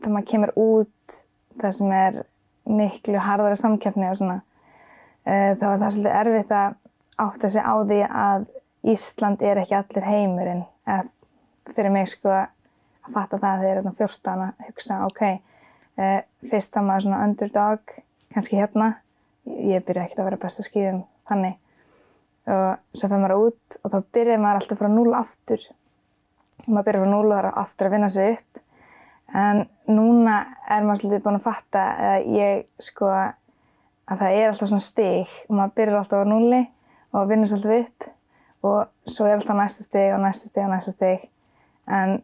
[0.00, 1.16] þegar maður kemur út
[1.58, 2.20] það sem er
[2.68, 4.40] miklu harðara samkeppni og svona,
[5.24, 6.78] uh, þá er það svolítið erfitt að
[7.18, 8.48] átta sig á því að
[8.88, 10.60] Ísland er ekki allir heimurinn.
[10.86, 11.08] Eða
[11.76, 15.22] fyrir mig sko að fatta það þegar ég er 14 að hugsa, ok,
[15.98, 17.94] uh, fyrst þá maður svona underdog,
[18.34, 18.90] kannski hérna,
[19.56, 21.58] ég byrja ekkert að vera best á skýðum þannig.
[22.48, 25.66] Og svo fyrir maður út og þá byrjar maður alltaf frá núl aftur.
[26.66, 28.62] Maður byrjar frá núl og það er aftur að vinna sig upp.
[29.36, 34.70] En núna er maður svolítið búin að fatta að ég sko að það er alltaf
[34.72, 35.34] svona stig.
[35.48, 36.62] Og maður byrjar alltaf á núli
[37.12, 38.14] og vinnur svolítið upp
[38.68, 41.28] og svo er alltaf næsta stig og næsta stig og næsta stig
[41.88, 42.18] en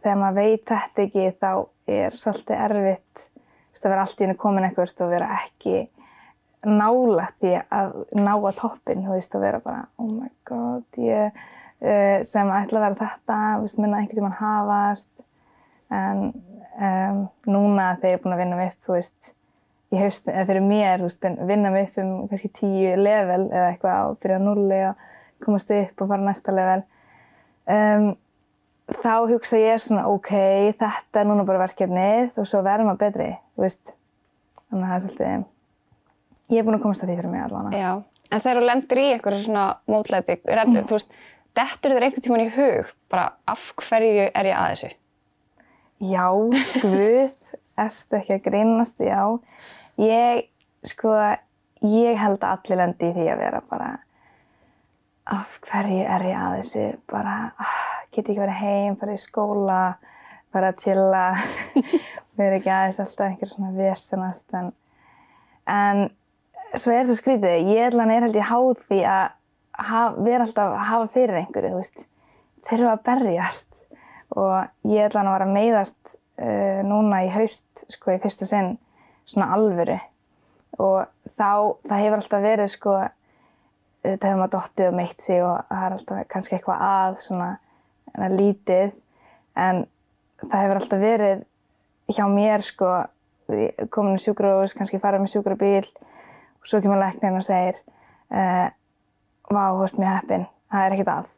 [0.00, 1.52] þegar maður veit þetta ekki þá
[1.90, 5.80] er svolítið erfitt veist, að vera allt í hennu komin eitthvað og vera ekki
[6.66, 11.32] nálægt því að ná að toppin þú veist, og vera bara oh my god, ég
[11.80, 15.10] uh, sem ætla að vera þetta, veist, minna einhvern tímann hafast.
[15.90, 19.32] En um, núna þegar ég er búin að vinna mig upp, þú veist
[19.98, 24.20] haust, fyrir mér, veist, að vinna mig upp um kannski tíu level eða eitthvað og
[24.22, 25.06] byrja á nulli og
[25.42, 26.84] komast upp og fara næsta level.
[27.70, 28.12] Um,
[28.98, 30.34] þá hugsa ég svona, ok,
[30.80, 33.96] þetta er núna bara verkefnið og svo verður maður betri, þú veist.
[34.70, 35.48] Þannig að það er svolítið
[36.50, 37.80] ég er búin að komast að því fyrir mig allavega.
[37.80, 37.90] Já,
[38.30, 41.14] en þegar þú lendir í einhverju svona mótlæti, rennu, þú veist,
[41.58, 44.90] dettur þér einhvern tíman í hug, bara af hverju er ég að þessu?
[46.10, 46.26] Já,
[46.82, 47.54] guð,
[47.86, 49.22] ertu ekki að grínast, já.
[50.00, 50.44] Ég,
[50.90, 51.16] sko,
[51.86, 53.90] ég held að allir lendi í því að vera bara
[55.30, 59.80] af hverju er ég að þessu, bara ah, get ekki verið heim, fara í skóla,
[60.54, 61.24] fara að chilla,
[62.40, 64.72] vera ekki aðeins alltaf einhver svona vesenast, en,
[65.70, 66.06] en
[66.74, 69.26] svo er þetta skrítið, ég að er held ég háð því að
[69.90, 72.06] haf, vera alltaf að hafa fyrir einhverju, þú veist,
[72.76, 73.68] eru að berjast.
[74.30, 78.76] Og ég ætla hann að meiðast uh, núna í haust sko í fyrsta sinn
[79.26, 79.96] svona alvöru.
[80.78, 82.92] Og þá, það hefur alltaf verið sko
[84.04, 87.48] þetta hefur maður dottið og meitt sig og það er alltaf kannski eitthvað að svona
[88.18, 88.92] en lítið
[89.60, 89.84] en
[90.42, 91.42] það hefur alltaf verið
[92.10, 92.90] hjá mér sko
[93.90, 97.80] komin í sjúkrahús, kannski farið með sjúkrabíl og svo kemur læknirinn og segir
[98.30, 98.68] uh,
[99.50, 101.30] vá, þú veist mjög heppin, það er ekkert að.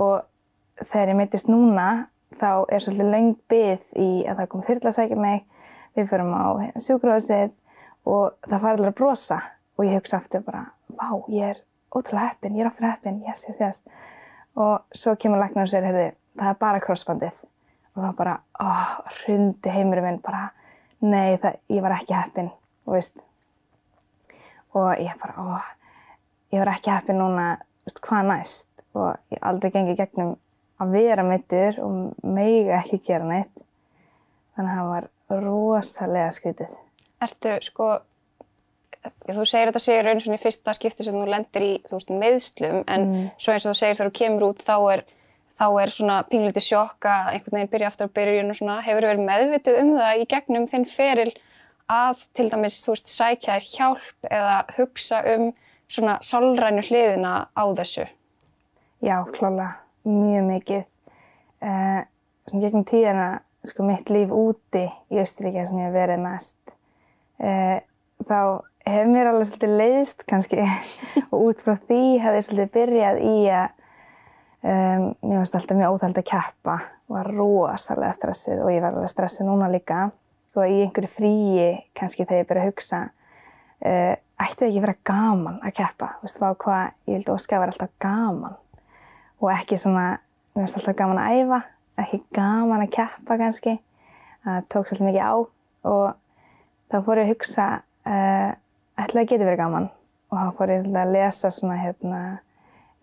[0.00, 1.86] Og þegar ég mittist núna
[2.40, 5.40] þá er svolítið löng byð í að það kom þyrla að segja mig
[5.96, 6.46] við förum á
[6.76, 7.56] sjúkrahúsið
[8.08, 9.40] og það fara allir að brosa
[9.76, 13.48] og ég hugsa aftur bara, vá, ég er ótrúlega heppin, ég er aftur heppin, yes,
[13.48, 13.82] yes, yes
[14.60, 17.36] og svo kemur læknir og segir, heyrði, það er bara krossbandið.
[17.96, 20.44] Og þá bara, óh, hrundi heimurinn minn bara,
[21.02, 22.50] nei, það, ég var ekki heppin,
[22.86, 23.24] og veist.
[24.76, 25.70] Og ég bara, óh,
[26.52, 27.48] ég var ekki heppin núna,
[27.88, 28.68] veist, hvað næst?
[28.98, 30.36] Og ég aldrei gengi gegnum
[30.80, 33.66] að vera mittur og meiga ekki gera neitt.
[34.56, 36.78] Þannig að það var rosalega skrítið.
[37.22, 37.90] Ertu, sko,
[39.30, 42.10] þú segir þetta segir raun svona í fyrsta skipti sem þú lendir í, þú veist,
[42.10, 43.30] meðslum, en Mm.
[43.38, 45.04] svo eins og þú segir þegar þú kemur út, þá er,
[45.60, 49.06] þá er svona pínlítið sjokk að einhvern veginn byrja aftur á byrjun og svona, hefur
[49.08, 51.32] verið meðvituð um það í gegnum þinn feril
[51.90, 55.52] að til dæmis, þú veist, sækja þér hjálp eða hugsa um
[55.90, 58.06] svona sálrænu hliðina á þessu?
[59.02, 60.84] Já, klálega, mjög mikið.
[61.60, 62.02] Uh,
[62.48, 63.28] svona gegnum tíðina,
[63.64, 66.58] sko, mitt líf úti í Austuríkja sem ég verið mest,
[67.40, 67.80] uh,
[68.24, 68.62] þá
[68.94, 70.62] hef mér alveg svolítið leiðist kannski
[71.32, 73.68] og út frá því hef ég svolítið byrjað í að
[74.62, 76.76] um, mér varst alltaf mjög óþæld að keppa
[77.10, 80.08] var rosalega stressuð og ég var alveg stressuð núna líka.
[80.58, 84.86] Og í einhverju fríi kannski þegar ég byrja að hugsa uh, ætti það ekki að
[84.86, 88.56] vera gaman að keppa, þú veist, hvað, hvað ég vildi óska að vera alltaf gaman.
[89.40, 90.06] Og ekki svona,
[90.54, 91.60] mér finnst alltaf gaman að æfa,
[92.04, 93.76] ekki gaman að keppa kannski.
[94.44, 95.34] Það tók svolítið mikið á
[95.90, 96.06] og
[96.90, 97.68] þá fór ég að hugsa,
[98.08, 98.50] uh,
[99.00, 99.88] ætlaði að geti verið gaman
[100.30, 102.20] og þá fór ég að lesa svona hérna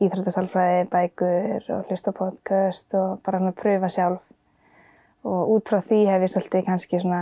[0.04, 4.22] íþróttasálfræði, bækur og hlusta podcast og bara hann að pröfa sjálf.
[5.28, 7.22] Og út frá því hef ég svolítið kannski svona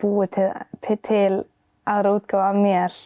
[0.00, 1.32] búið til, til
[1.86, 2.96] aðra útgáfa af mér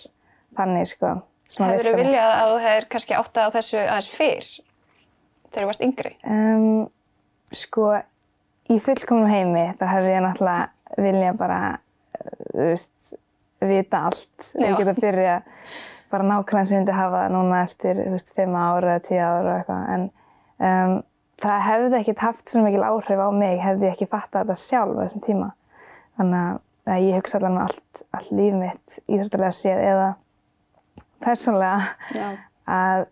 [0.58, 1.14] þannig sko.
[1.50, 4.50] Hefur þú viljað að þú hefur kannski áttað á þessu aðeins fyrr
[5.50, 6.12] þegar þú varst yngri?
[6.22, 6.66] Um,
[7.50, 7.88] sko,
[8.70, 11.60] í fullkomnum heimi þá hefði ég náttúrulega vilja bara,
[12.20, 12.92] uh, þú veist,
[13.60, 14.48] vita allt.
[14.54, 14.64] Já.
[14.66, 15.36] Ég get að byrja
[16.10, 19.42] bara nákvæmlega sem ég myndi hafa núna eftir, þú veist, fimm ára eða tíu ára
[19.44, 19.84] og eitthvað.
[19.94, 20.06] En
[20.70, 20.96] um,
[21.40, 24.98] það hefði ekkert haft svo mikil áhrif á mig, hefði ég ekki fattað þetta sjálf
[24.98, 25.52] á þessum tíma.
[26.18, 30.08] Þannig að ég hugsa allan allt, allt líf mitt íþróttulega séð eða
[31.20, 31.80] persónlega
[32.16, 32.28] Já.
[32.66, 33.06] að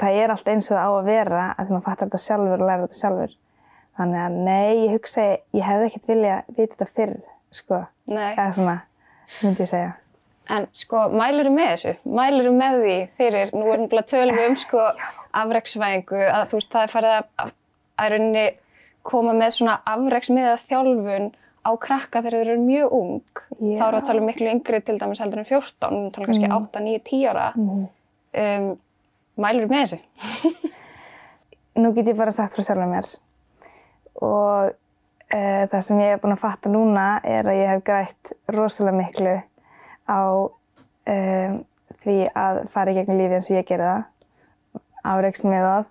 [0.00, 2.58] það er allt eins og það á að vera að því maður fattar þetta sjálfur
[2.58, 3.34] og læra þetta sjálfur.
[4.00, 7.18] Þannig að nei, ég hugsa, ég hefði ekkert vilja vita þetta fyrr,
[7.52, 7.80] sko.
[8.08, 8.30] Nei.
[8.32, 8.76] Eða svona,
[9.40, 9.92] myndi ég segja.
[10.52, 11.92] En sko, mælur þú með þessu?
[12.18, 14.86] Mælur þú með því fyrir, nú erum við bara tölum um sko
[15.42, 17.52] afreksvæðingu, að þú veist, það er farið að, að,
[18.12, 18.44] rauninni
[19.06, 21.30] koma með svona afreksmiða þjálfun
[21.62, 23.42] á krakka þegar þeir eru mjög ung.
[23.62, 23.76] Já.
[23.78, 26.52] Þá við að tala um miklu yngri til dæmis heldur en 14, við tala kannski
[26.58, 27.48] 8, 9, 10 ára.
[27.62, 28.68] Um,
[29.46, 30.70] mælur þú með þessu?
[31.82, 33.08] Nú get ég bara sagt frá sjálfur mér.
[34.22, 34.74] Og
[35.32, 39.36] það sem ég er búin að fatta núna er að ég hef grætt rosalega miklu
[40.04, 40.20] á
[41.08, 41.54] um,
[42.02, 44.04] því að fara í gegnum lífi eins og ég gerði það.
[45.12, 45.90] Afreiksmiðað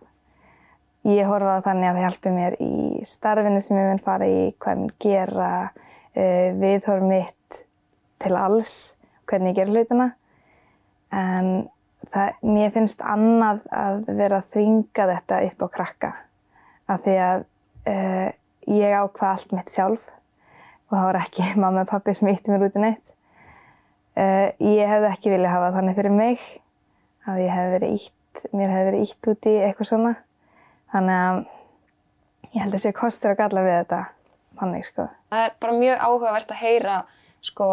[1.10, 2.74] ég horfa það þannig að það hjálpi mér í
[3.08, 5.52] starfinu sem ég mun fara í, hvað mun gera,
[6.14, 7.62] uh, viðhorf mitt
[8.22, 8.76] til alls,
[9.30, 10.12] hvernig ég ger hlutina.
[11.12, 11.50] En
[12.12, 16.12] það, mér finnst annað að vera að þvinga þetta upp á krakka.
[16.92, 17.44] Af því að
[17.88, 18.30] uh,
[18.72, 20.12] ég ákvað allt mitt sjálf
[20.92, 23.16] og það var ekki mamma og pappi sem ítti mér út í neitt.
[24.12, 26.42] Uh, ég hefði ekki viljað hafa þannig fyrir mig
[27.30, 30.14] að ég hef verið ítt, mér hefði verið ítt út í eitthvað svona.
[30.92, 31.42] Þannig að
[32.52, 34.02] ég held að sé kostur og gallar við þetta
[34.60, 35.08] þannig sko.
[35.32, 36.98] Það er bara mjög áhugavert að heyra
[37.42, 37.70] sko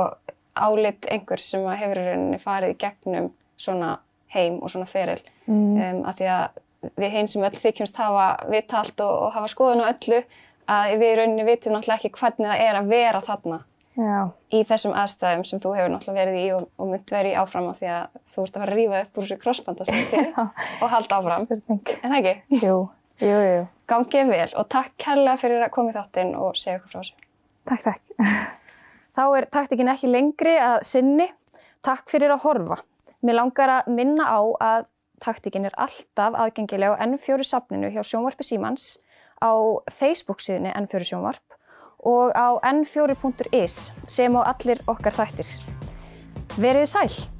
[0.58, 3.96] álit einhvers sem hefur rauninni farið í gegnum svona
[4.34, 5.20] heim og svona feril.
[5.48, 5.74] Mm.
[5.74, 9.82] Um, að því að við hinn sem öll þykjumst hafa vitalt og, og hafa skoðun
[9.82, 10.20] á öllu
[10.68, 13.58] að við í rauninni vitum náttúrulega ekki hvernig það er að vera þarna
[13.98, 17.38] Já, í þessum aðstæðum sem þú hefur náttúrulega verið í og, og mynd verið í
[17.40, 20.20] áfram á því að þú ert að fara að rífa upp úr þessu crossbandastætti
[20.84, 21.48] og halda áfram.
[21.48, 21.80] spurning.
[21.98, 22.60] En það ekki?
[22.62, 22.76] Jú,
[23.24, 23.64] jú, jú.
[23.90, 27.26] Gangið vel og takk kærlega fyrir að koma í þáttinn og segja okkur frá þessu.
[27.72, 28.54] Takk, takk.
[29.18, 31.26] Þá er taktikin ekki lengri að sinni.
[31.82, 32.78] Takk fyrir að horfa.
[33.26, 34.86] Mér langar að minna á að
[35.18, 38.92] taktikin er alltaf aðgengileg á N4 safninu hjá Sjónvarpi Símans,
[39.42, 39.52] á
[39.90, 41.56] Facebook síðunni N4 Sjónvarp
[42.06, 45.50] og á n4.is sem á allir okkar þættir.
[46.58, 47.37] Verið sæl!